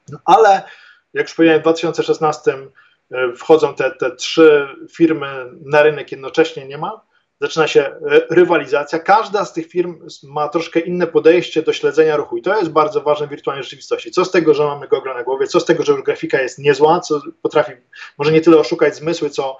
[0.09, 0.63] No, ale
[1.15, 2.53] jak już powiedziałem, w 2016
[3.11, 5.27] e, wchodzą te, te trzy firmy
[5.65, 7.01] na rynek jednocześnie nie ma
[7.41, 7.97] zaczyna się e,
[8.31, 8.99] rywalizacja.
[8.99, 13.01] Każda z tych firm ma troszkę inne podejście do śledzenia ruchu i to jest bardzo
[13.01, 14.11] ważne w wirtualnej rzeczywistości.
[14.11, 16.59] Co z tego, że mamy gogle na głowie, co z tego, że już grafika jest
[16.59, 17.73] niezła, co potrafi
[18.19, 19.57] może nie tyle oszukać zmysły, co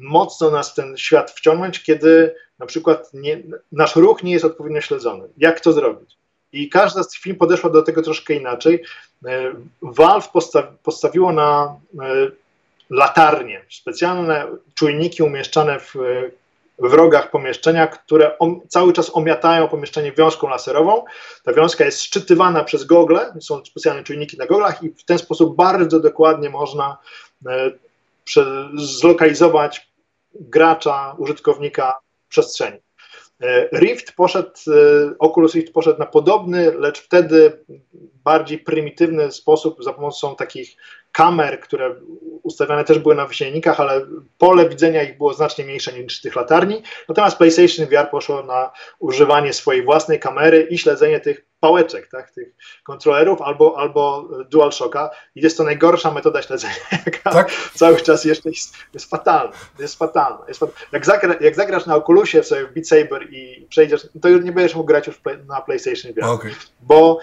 [0.00, 3.42] mocno nas w ten świat wciągnąć, kiedy na przykład nie,
[3.72, 5.28] nasz ruch nie jest odpowiednio śledzony.
[5.36, 6.16] Jak to zrobić?
[6.52, 8.84] I każda z tych firm podeszła do tego troszkę inaczej.
[9.26, 10.28] E, Valve
[10.82, 12.06] postawiło na e,
[12.90, 15.94] latarnie, specjalne czujniki umieszczane w
[16.80, 21.04] w rogach pomieszczenia, które om, cały czas omiatają pomieszczenie wiązką laserową.
[21.44, 25.56] Ta wiązka jest szczytywana przez gogle, są specjalne czujniki na goglach i w ten sposób
[25.56, 26.98] bardzo dokładnie można
[27.46, 27.70] e,
[28.74, 29.89] zlokalizować
[30.34, 31.94] gracza, użytkownika
[32.28, 32.78] przestrzeni.
[33.40, 34.72] E, Rift poszedł, e,
[35.18, 37.64] Oculus Rift poszedł na podobny, lecz wtedy
[38.24, 40.76] bardziej prymitywny sposób za pomocą takich
[41.12, 41.94] kamer, które
[42.42, 44.06] ustawiane też były na wysięgnikach, ale
[44.38, 46.82] pole widzenia ich było znacznie mniejsze niż tych latarni.
[47.08, 52.48] Natomiast PlayStation VR poszło na używanie swojej własnej kamery i śledzenie tych pałeczek, tak, tych
[52.84, 56.74] kontrolerów albo, albo DualShocka i jest to najgorsza metoda śledzenia,
[57.06, 57.52] jaka tak?
[57.74, 59.52] cały czas jeszcze jest, jest fatalna.
[59.78, 60.44] Jest fatalna.
[60.48, 60.88] Jest fatalna.
[60.92, 64.52] Jak, zagra, jak zagrasz na Oculusie sobie w Beat Saber i przejdziesz, to już nie
[64.52, 66.50] będziesz mógł grać już na PlayStation VR, okay.
[66.80, 67.18] bo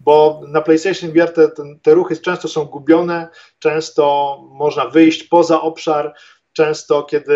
[0.00, 3.28] bo na PlayStation VR te, te, te ruchy często są gubione,
[3.58, 6.14] często można wyjść poza obszar,
[6.60, 7.34] często kiedy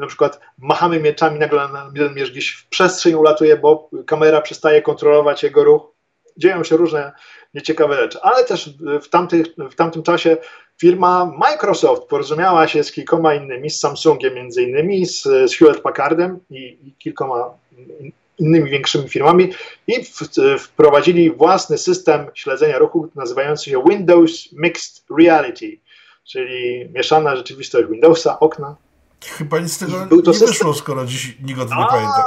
[0.00, 5.42] na przykład machamy mieczami, nagle jeden miecz gdzieś w przestrzeń ulatuje, bo kamera przestaje kontrolować
[5.42, 5.82] jego ruch.
[6.36, 7.12] Dzieją się różne
[7.54, 8.70] nieciekawe rzeczy, ale też
[9.02, 10.36] w, tamtych, w tamtym czasie
[10.80, 16.40] firma Microsoft porozumiała się z kilkoma innymi, z Samsungiem między innymi, z, z Hewlett Packardem
[16.50, 17.50] i, i kilkoma
[18.38, 19.52] innymi większymi firmami
[19.86, 19.94] i
[20.58, 25.78] wprowadzili własny system śledzenia ruchu nazywający się Windows Mixed Reality,
[26.24, 28.76] czyli mieszana rzeczywistość Windowsa, okna.
[29.24, 30.48] Chyba nic z tego Był to nie system...
[30.48, 32.24] wyszło, skoro dziś nikt o tym nie pamięta.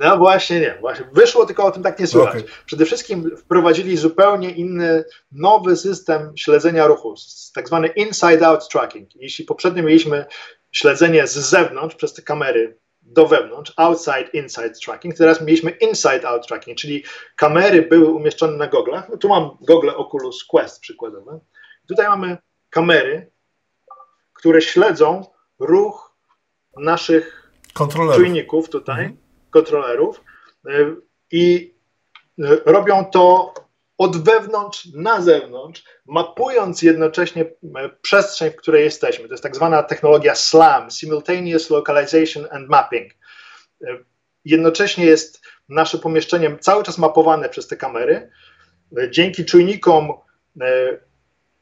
[0.00, 0.78] No właśnie nie.
[0.80, 1.08] Właśnie.
[1.12, 2.42] Wyszło, tylko o tym tak nie słychać.
[2.44, 2.54] Okay.
[2.66, 7.14] Przede wszystkim wprowadzili zupełnie inny, nowy system śledzenia ruchu,
[7.54, 9.16] tak zwany inside-out tracking.
[9.16, 10.24] Jeśli poprzednio mieliśmy
[10.72, 15.14] śledzenie z zewnątrz przez te kamery do wewnątrz, outside, inside tracking.
[15.14, 17.04] Teraz mieliśmy inside out tracking, czyli
[17.36, 19.08] kamery były umieszczone na goglach.
[19.08, 21.40] No tu mam gogle Oculus Quest przykładowe.
[21.88, 22.38] Tutaj mamy
[22.70, 23.30] kamery,
[24.32, 25.24] które śledzą
[25.58, 26.16] ruch
[26.76, 27.52] naszych
[28.14, 29.16] czujników tutaj, mhm.
[29.50, 30.24] kontrolerów
[30.66, 30.96] y,
[31.30, 31.74] i
[32.38, 33.54] y, robią to
[33.98, 39.28] od wewnątrz na zewnątrz, mapując jednocześnie e, przestrzeń, w której jesteśmy.
[39.28, 43.12] To jest tak zwana technologia SLAM, Simultaneous Localization and Mapping.
[43.84, 43.98] E,
[44.44, 48.30] jednocześnie jest nasze pomieszczenie cały czas mapowane przez te kamery.
[49.10, 50.12] Dzięki czujnikom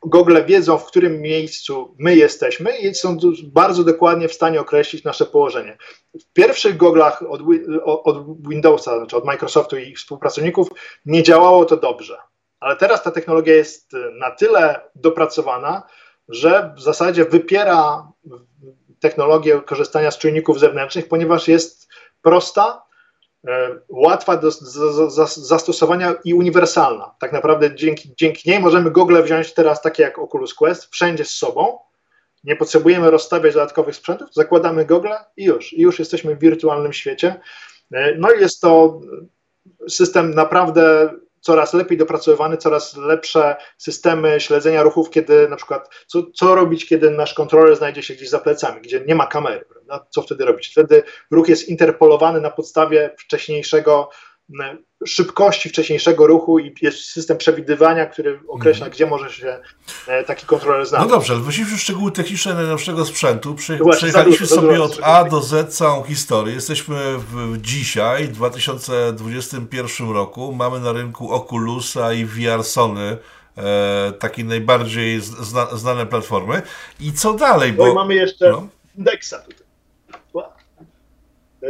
[0.02, 5.26] Google wiedzą, w którym miejscu my jesteśmy i są bardzo dokładnie w stanie określić nasze
[5.26, 5.78] położenie.
[6.20, 7.40] W pierwszych goglach od,
[7.84, 10.68] od Windowsa, znaczy od Microsoftu i ich współpracowników
[11.06, 12.18] nie działało to dobrze.
[12.60, 15.82] Ale teraz ta technologia jest na tyle dopracowana,
[16.28, 18.08] że w zasadzie wypiera
[19.00, 21.88] technologię korzystania z czujników zewnętrznych, ponieważ jest
[22.22, 22.85] prosta,
[23.88, 24.50] łatwa do
[25.36, 27.14] zastosowania i uniwersalna.
[27.20, 31.30] Tak naprawdę dzięki, dzięki niej możemy Google wziąć teraz takie jak Oculus Quest wszędzie z
[31.30, 31.78] sobą.
[32.44, 37.40] Nie potrzebujemy rozstawiać dodatkowych sprzętów, zakładamy Google i już, i już jesteśmy w wirtualnym świecie.
[37.92, 39.00] E, no i jest to
[39.88, 41.10] system naprawdę
[41.46, 47.10] coraz lepiej dopracowywany, coraz lepsze systemy śledzenia ruchów, kiedy na przykład, co, co robić, kiedy
[47.10, 50.06] nasz kontroler znajdzie się gdzieś za plecami, gdzie nie ma kamery, prawda?
[50.10, 50.68] co wtedy robić?
[50.68, 54.08] Wtedy ruch jest interpolowany na podstawie wcześniejszego
[55.06, 58.94] szybkości wcześniejszego ruchu i jest system przewidywania, który określa, mm.
[58.94, 59.58] gdzie może się
[60.06, 61.10] e, taki kontroler znaleźć.
[61.10, 63.54] No dobrze, ale w szczegóły techniczne najnowszego sprzętu.
[63.54, 66.54] Prze przejechaliśmy sobie od A do Z całą historię.
[66.54, 70.52] Jesteśmy w, dzisiaj, w 2021 roku.
[70.52, 73.18] Mamy na rynku Oculusa i VR Sony.
[73.58, 76.62] E, takie najbardziej zna, znane platformy.
[77.00, 77.72] I co dalej?
[77.72, 78.68] Bo no i mamy jeszcze no.
[78.98, 79.65] Indexa tutaj.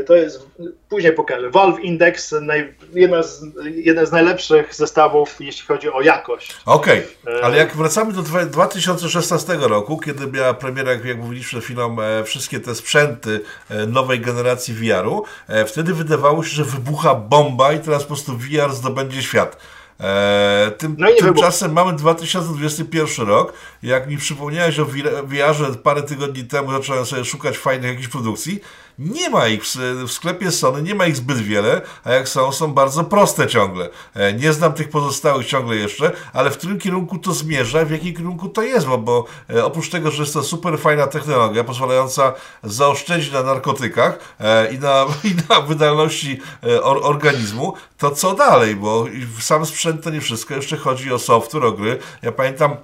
[0.06, 0.46] To jest,
[0.88, 1.50] później pokażę.
[1.50, 3.42] Valve Index, naj, jedna z,
[3.74, 6.56] jeden z najlepszych zestawów, jeśli chodzi o jakość.
[6.66, 7.44] Okej, okay.
[7.44, 12.60] ale jak wracamy do 2016 roku, kiedy miała premiera, jak mówiliśmy przed chwilą, e, wszystkie
[12.60, 18.02] te sprzęty e, nowej generacji VR-u, e, wtedy wydawało się, że wybucha bomba i teraz
[18.02, 19.56] po prostu VR zdobędzie świat.
[20.00, 23.52] Eee, tym, no tymczasem mamy 2021 rok.
[23.82, 24.86] Jak mi przypomniałeś o
[25.24, 28.60] VR-ze parę tygodni temu, zacząłem sobie szukać fajnych jakichś produkcji.
[28.98, 29.62] Nie ma ich
[30.06, 33.88] w sklepie Sony, nie ma ich zbyt wiele, a jak są, są bardzo proste ciągle.
[34.14, 38.14] E, nie znam tych pozostałych ciągle jeszcze, ale w którym kierunku to zmierza, w jakim
[38.14, 42.32] kierunku to jest, bo, bo e, oprócz tego, że jest to super fajna technologia, pozwalająca
[42.64, 46.40] zaoszczędzić na narkotykach e, i na, i na wydajności
[46.82, 49.04] organizmu, to co dalej, bo
[49.40, 51.98] sam sprzęt to nie wszystko, jeszcze chodzi o software, o gry.
[52.22, 52.76] Ja pamiętam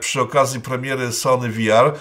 [0.00, 1.92] przy okazji premiery Sony VR,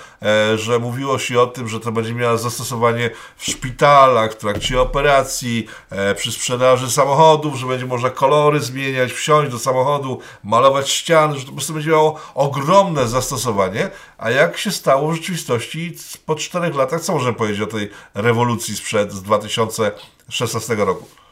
[0.56, 5.68] że mówiło się o tym, że to będzie miało zastosowanie w szpitalach, w trakcie operacji,
[5.90, 11.42] e, przy sprzedaży samochodów, że będzie można kolory zmieniać, wsiąść do samochodu, malować ściany, że
[11.42, 13.90] to po prostu będzie miało ogromne zastosowanie.
[14.18, 18.76] A jak się stało w rzeczywistości po czterech latach, co możemy powiedzieć o tej rewolucji
[18.76, 21.23] sprzed z 2016 roku?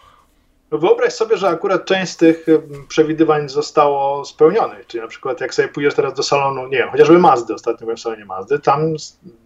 [0.72, 2.46] No wyobraź sobie, że akurat część z tych
[2.88, 4.88] przewidywań zostało spełnionych.
[4.88, 7.98] Czyli na przykład jak sobie pójdziesz teraz do salonu, nie wiem, chociażby Mazdy, ostatnio byłem
[7.98, 8.96] w salonie Mazdy, tam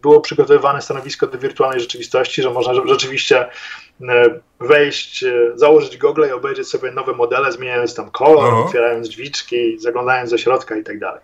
[0.02, 3.50] było przygotowywane stanowisko do wirtualnej rzeczywistości, że można rzeczywiście
[4.10, 8.66] e, wejść, e, założyć gogle i obejrzeć sobie nowe modele, zmieniając tam kolor, -huh.
[8.66, 11.22] otwierając drzwiczki, zaglądając do środka i tak dalej.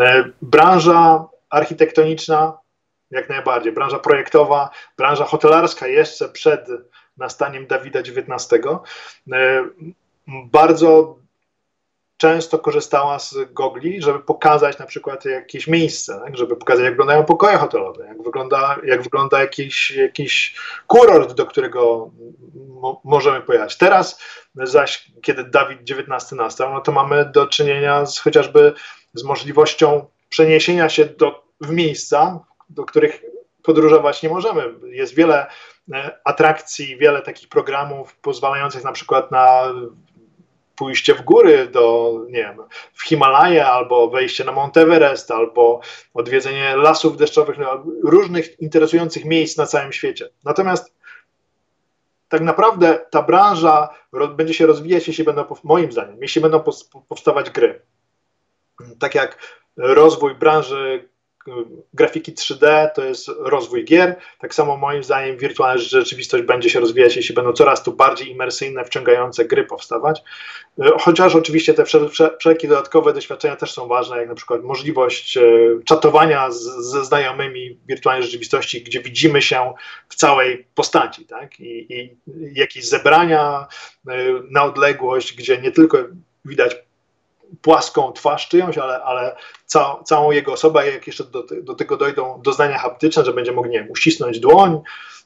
[0.00, 2.62] E, branża architektoniczna
[3.10, 6.68] jak najbardziej, branża projektowa, branża hotelarska jeszcze przed
[7.16, 8.64] nastaniem Dawida XIX,
[9.32, 9.64] e,
[10.26, 11.22] bardzo
[12.22, 16.36] często korzystała z gogli, żeby pokazać na przykład jakieś miejsce, tak?
[16.36, 20.56] żeby pokazać, jak wyglądają pokoje hotelowe, jak wygląda, jak wygląda jakiś, jakiś
[20.86, 22.10] kurort, do którego
[23.04, 23.78] możemy pojechać.
[23.78, 24.22] Teraz
[24.54, 28.72] zaś, kiedy Dawid XIX nastał, no to mamy do czynienia z, chociażby
[29.14, 32.40] z możliwością przeniesienia się do, w miejsca,
[32.70, 33.22] do których
[33.62, 34.74] podróżować nie możemy.
[34.84, 35.46] Jest wiele
[36.24, 39.72] atrakcji, wiele takich programów pozwalających na przykład na
[40.76, 42.58] pójście w góry do, nie wiem,
[42.92, 45.80] w Himalaje, albo wejście na Mount Everest, albo
[46.14, 50.28] odwiedzenie lasów deszczowych, no, różnych interesujących miejsc na całym świecie.
[50.44, 50.94] Natomiast
[52.28, 53.88] tak naprawdę ta branża
[54.36, 56.64] będzie się rozwijać, jeśli będą, moim zdaniem, jeśli będą
[57.08, 57.82] powstawać gry.
[58.98, 59.38] Tak jak
[59.76, 61.08] rozwój branży
[61.94, 64.16] grafiki 3D to jest rozwój gier.
[64.38, 68.84] Tak samo moim zdaniem wirtualna rzeczywistość będzie się rozwijać, jeśli będą coraz tu bardziej imersyjne,
[68.84, 70.22] wciągające gry powstawać.
[70.78, 71.84] E, chociaż oczywiście te
[72.38, 75.42] wszelkie dodatkowe doświadczenia też są ważne, jak na przykład możliwość e,
[75.84, 79.72] czatowania z, ze znajomymi w wirtualnej rzeczywistości, gdzie widzimy się
[80.08, 81.60] w całej postaci, tak?
[81.60, 82.16] I, i
[82.54, 83.66] jakieś zebrania
[84.08, 84.14] e,
[84.50, 85.98] na odległość, gdzie nie tylko
[86.44, 86.76] widać
[87.62, 89.36] płaską twarz czyjąś, ale, ale
[89.66, 93.68] cał, całą jego osobę, jak jeszcze do, do tego dojdą doznania haptyczne, że będzie mógł,
[93.68, 94.80] nie wiem, uścisnąć dłoń,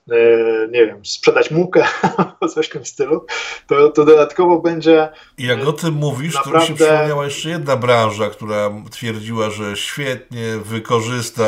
[0.06, 1.84] yy, nie wiem, sprzedać mukę,
[2.54, 3.26] coś w tym stylu,
[3.66, 5.08] to, to dodatkowo będzie.
[5.38, 6.66] I jak o tym mówisz, naprawdę...
[6.66, 11.44] to mi się przypomniała jeszcze jedna branża, która twierdziła, że świetnie wykorzysta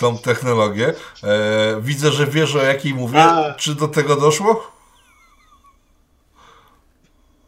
[0.00, 0.94] tą technologię.
[1.24, 3.22] E, widzę, że wiesz o jakiej mówię.
[3.22, 3.54] A...
[3.54, 4.81] Czy do tego doszło?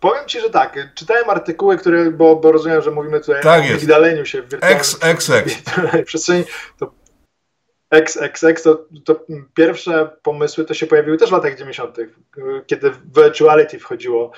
[0.05, 0.95] Powiem Ci, że tak.
[0.95, 4.79] Czytałem artykuły, które, bo, bo rozumiem, że mówimy tutaj tak o wydaleniu się w wirtualnej
[6.07, 6.45] przestrzeni.
[6.79, 6.95] To
[7.91, 9.24] XXX, to, to
[9.54, 11.96] pierwsze pomysły to się pojawiły też w latach 90.,
[12.66, 14.33] kiedy virtuality wchodziło,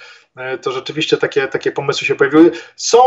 [0.62, 2.50] to rzeczywiście takie, takie pomysły się pojawiły.
[2.76, 2.98] Są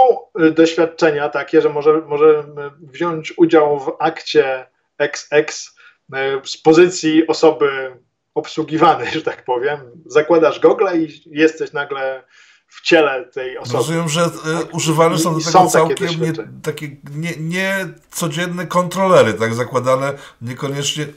[0.51, 4.67] doświadczenia takie, że może, możemy wziąć udział w akcie
[4.99, 5.71] XX
[6.43, 7.97] z pozycji osoby
[8.35, 9.79] obsługiwanej, że tak powiem.
[10.05, 12.23] Zakładasz gogle i jesteś nagle
[12.69, 13.77] w ciele tej osoby.
[13.77, 14.73] Rozumiem, że tak?
[14.73, 16.33] używane są do tego są całkiem takie nie,
[16.63, 21.07] takie nie, nie codzienne kontrolery, tak zakładane, niekoniecznie.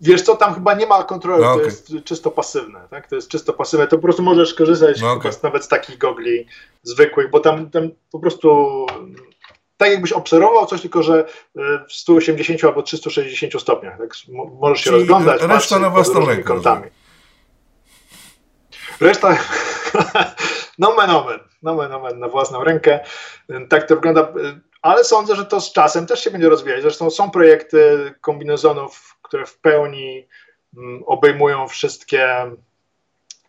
[0.00, 1.60] Wiesz co, tam chyba nie ma kontroli, no, okay.
[1.60, 3.08] to jest czysto pasywne, tak?
[3.08, 5.32] To jest czysto pasywne, to po prostu możesz korzystać no, okay.
[5.42, 6.46] nawet z takich gogli
[6.82, 8.86] zwykłych, bo tam, tam po prostu
[9.76, 11.26] tak jakbyś obserwował coś, tylko że
[11.88, 14.10] w 180 albo 360 stopniach, tak?
[14.60, 15.42] Możesz się Czyli rozglądać.
[15.42, 16.60] Reszta na własną rękę.
[19.00, 19.38] Reszta,
[20.78, 23.00] nomen omen, nomen omen na własną rękę.
[23.68, 24.32] Tak to wygląda,
[24.82, 26.82] ale sądzę, że to z czasem też się będzie rozwijać.
[26.82, 30.26] Zresztą są projekty kombinezonów, które w pełni
[30.76, 32.50] mm, obejmują wszystkie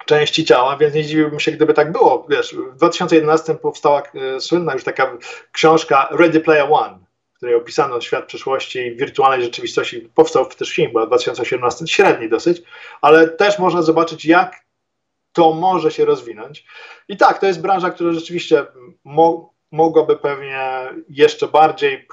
[0.06, 2.26] części ciała, więc nie dziwiłbym się, gdyby tak było.
[2.30, 4.04] Wiesz, w 2011 powstała
[4.36, 5.18] e, słynna już taka
[5.52, 7.00] książka Ready Player One,
[7.34, 10.10] w której opisano świat przyszłości wirtualnej rzeczywistości.
[10.16, 12.62] Powstał też film, bo 2018 średni dosyć,
[13.02, 14.65] ale też można zobaczyć, jak
[15.36, 16.66] to może się rozwinąć.
[17.08, 18.66] I tak, to jest branża, która rzeczywiście
[19.04, 22.08] mo mogłaby pewnie jeszcze bardziej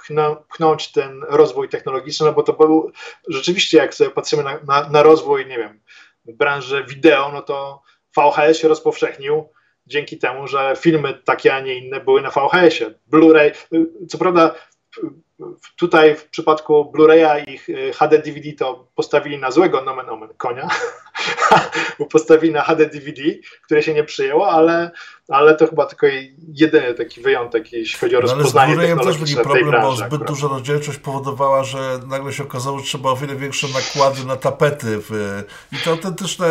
[0.49, 2.93] pchnąć ten rozwój technologiczny, no bo to był
[3.29, 5.81] rzeczywiście, jak sobie patrzymy na, na, na rozwój, nie wiem,
[6.25, 7.83] branży wideo, no to
[8.17, 9.49] VHS się rozpowszechnił
[9.87, 12.95] dzięki temu, że filmy takie, a nie inne były na VHS-ie.
[13.13, 13.53] Blu-ray,
[14.09, 14.55] co prawda
[15.77, 17.59] tutaj w przypadku Blu-raya i
[17.93, 20.69] HD DVD to postawili na złego nomen omen konia,
[21.99, 23.23] bo postawili na HD DVD,
[23.65, 24.91] które się nie przyjęło, ale,
[25.29, 26.07] ale to chyba tylko
[26.49, 29.89] jedyny taki wyjątek, jeśli chodzi o no, rozpoznanie Ale z Blu-rayem też był problem, branży,
[29.89, 30.29] bo zbyt akurat.
[30.29, 34.99] duża rozdzielczość powodowała, że nagle się okazało, że trzeba o wiele większe nakłady na tapety
[35.01, 35.43] w,
[35.73, 36.47] i to autentyczne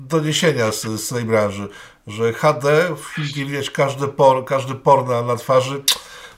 [0.00, 1.68] doniesienia z, z tej branży,
[2.06, 5.82] że HD, w chwili widać każdy por, każdy por na, na twarzy,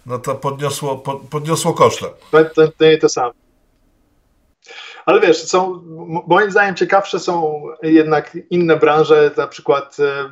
[0.06, 1.72] no to podniosło, po, podniosło
[2.54, 3.32] to, to nie to samo.
[5.06, 5.82] Ale wiesz, są,
[6.26, 10.30] moim zdaniem ciekawsze są jednak inne branże, na przykład e,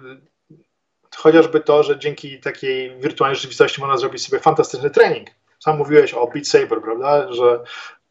[1.16, 5.28] chociażby to, że dzięki takiej wirtualnej rzeczywistości można zrobić sobie fantastyczny trening.
[5.58, 7.32] Sam mówiłeś o Beat Saber, prawda?
[7.32, 7.60] Że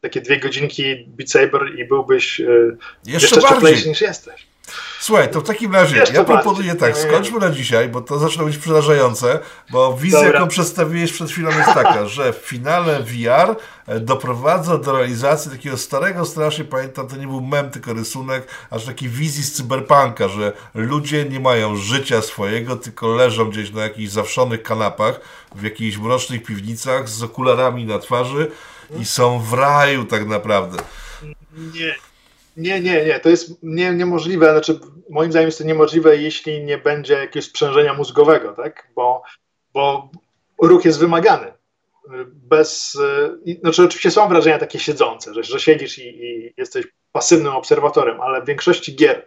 [0.00, 2.44] takie dwie godzinki Beat Saber i byłbyś e,
[3.06, 4.51] jeszcze, jeszcze bardziej niż jesteś.
[5.02, 8.44] Słuchaj, to w takim razie Wiesz, ja proponuję tak, skończmy na dzisiaj, bo to zaczyna
[8.44, 9.38] być przerażające,
[9.70, 10.34] bo wizja, Dobra.
[10.34, 13.56] jaką przedstawiłeś przed chwilą jest taka, że w finale VR
[13.86, 18.84] e, doprowadza do realizacji takiego starego, strasznie pamiętam, to nie był mem, tylko rysunek, aż
[18.84, 24.10] takiej wizji z cyberpunka, że ludzie nie mają życia swojego, tylko leżą gdzieś na jakichś
[24.10, 25.20] zawszonych kanapach,
[25.54, 28.50] w jakichś mrocznych piwnicach z okularami na twarzy
[29.00, 30.78] i są w raju tak naprawdę.
[31.74, 31.94] Nie,
[32.56, 34.78] nie, nie, nie, to jest nie, niemożliwe, znaczy
[35.10, 39.22] moim zdaniem jest to niemożliwe, jeśli nie będzie jakiegoś sprzężenia mózgowego, tak, bo,
[39.74, 40.10] bo
[40.62, 41.52] ruch jest wymagany.
[42.26, 42.98] Bez,
[43.60, 48.42] znaczy oczywiście są wrażenia takie siedzące, że, że siedzisz i, i jesteś pasywnym obserwatorem, ale
[48.42, 49.26] w większości gier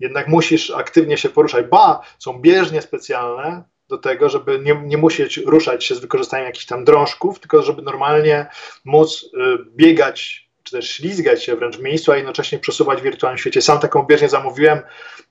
[0.00, 1.66] jednak musisz aktywnie się poruszać.
[1.66, 6.66] Ba, są bieżnie specjalne do tego, żeby nie, nie musieć ruszać się z wykorzystaniem jakichś
[6.66, 8.46] tam drążków, tylko żeby normalnie
[8.84, 9.28] móc y,
[9.76, 10.41] biegać
[10.72, 13.62] czy też ślizgać się wręcz w miejscu, a jednocześnie przesuwać w wirtualnym świecie.
[13.62, 14.78] Sam taką bieżnię zamówiłem.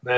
[0.07, 0.13] E,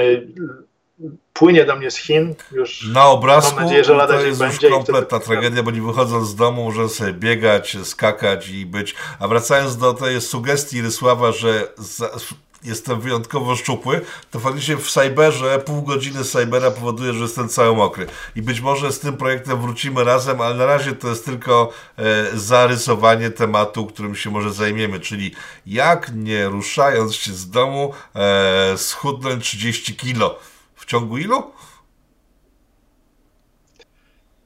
[1.33, 2.35] płynie do mnie z Chin.
[2.51, 5.81] Już na obrazku mam nadzieję, że lada to jest już będzie kompletna tragedia, bo nie
[5.81, 8.95] wychodząc z domu może sobie biegać, skakać i być.
[9.19, 11.67] A wracając do tej sugestii Rysława, że
[12.63, 18.07] jestem wyjątkowo szczupły, to faktycznie w Cyberze pół godziny Cybera powoduje, że jestem cały mokry.
[18.35, 22.03] I być może z tym projektem wrócimy razem, ale na razie to jest tylko e,
[22.37, 25.35] zarysowanie tematu, którym się może zajmiemy, czyli
[25.65, 30.39] jak nie ruszając się z domu e, schudnąć 30 kilo.
[30.75, 31.51] W ciągu ilu?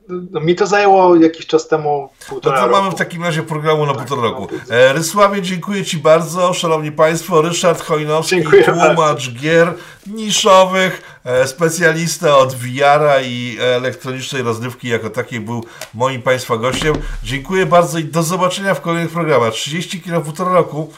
[0.09, 2.81] No, mi to zajęło jakiś czas temu półtora No to roku.
[2.81, 4.47] mamy w takim razie programu na tak, półtora roku.
[4.69, 6.53] E, Rysławie, dziękuję Ci bardzo.
[6.53, 9.31] Szanowni Państwo, Ryszard Chojnowski, dziękuję tłumacz bardzo.
[9.31, 9.73] gier
[10.07, 16.95] niszowych, e, specjalista od VR-a i elektronicznej rozrywki jako takiej był moim Państwa gościem.
[17.23, 19.53] Dziękuję bardzo i do zobaczenia w kolejnych programach.
[19.53, 20.93] 30 km półtora roku.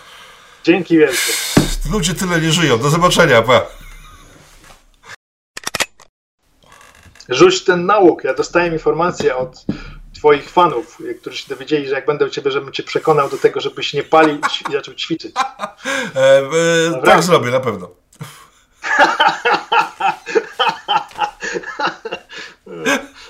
[0.64, 1.34] Dzięki wielkie.
[1.92, 2.78] Ludzie tyle nie żyją.
[2.78, 3.62] Do zobaczenia, pa.
[7.30, 8.24] Rzuć ten nauk.
[8.24, 9.66] Ja dostałem informację od
[10.16, 13.62] twoich fanów, którzy się dowiedzieli, że jak będę u ciebie, żebym cię przekonał do tego,
[13.62, 14.38] żebyś nie palił
[14.70, 15.36] i zaczął ćwiczyć.
[16.16, 16.42] E,
[16.98, 17.90] e, tak zrobię, na pewno.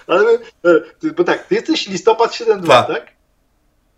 [0.08, 0.82] Ale, e,
[1.18, 2.88] bo tak, ty jesteś listopad 7.2, tak.
[2.88, 3.08] tak?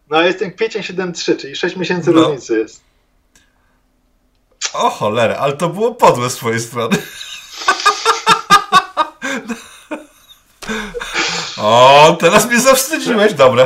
[0.09, 2.21] No a jestem kwiecień 7.3, czyli 6 miesięcy no.
[2.21, 2.83] różnicy jest.
[4.73, 6.97] O cholera, ale to było podłe z twojej strony.
[11.61, 13.59] O, teraz mnie zawstydziłeś, dobra.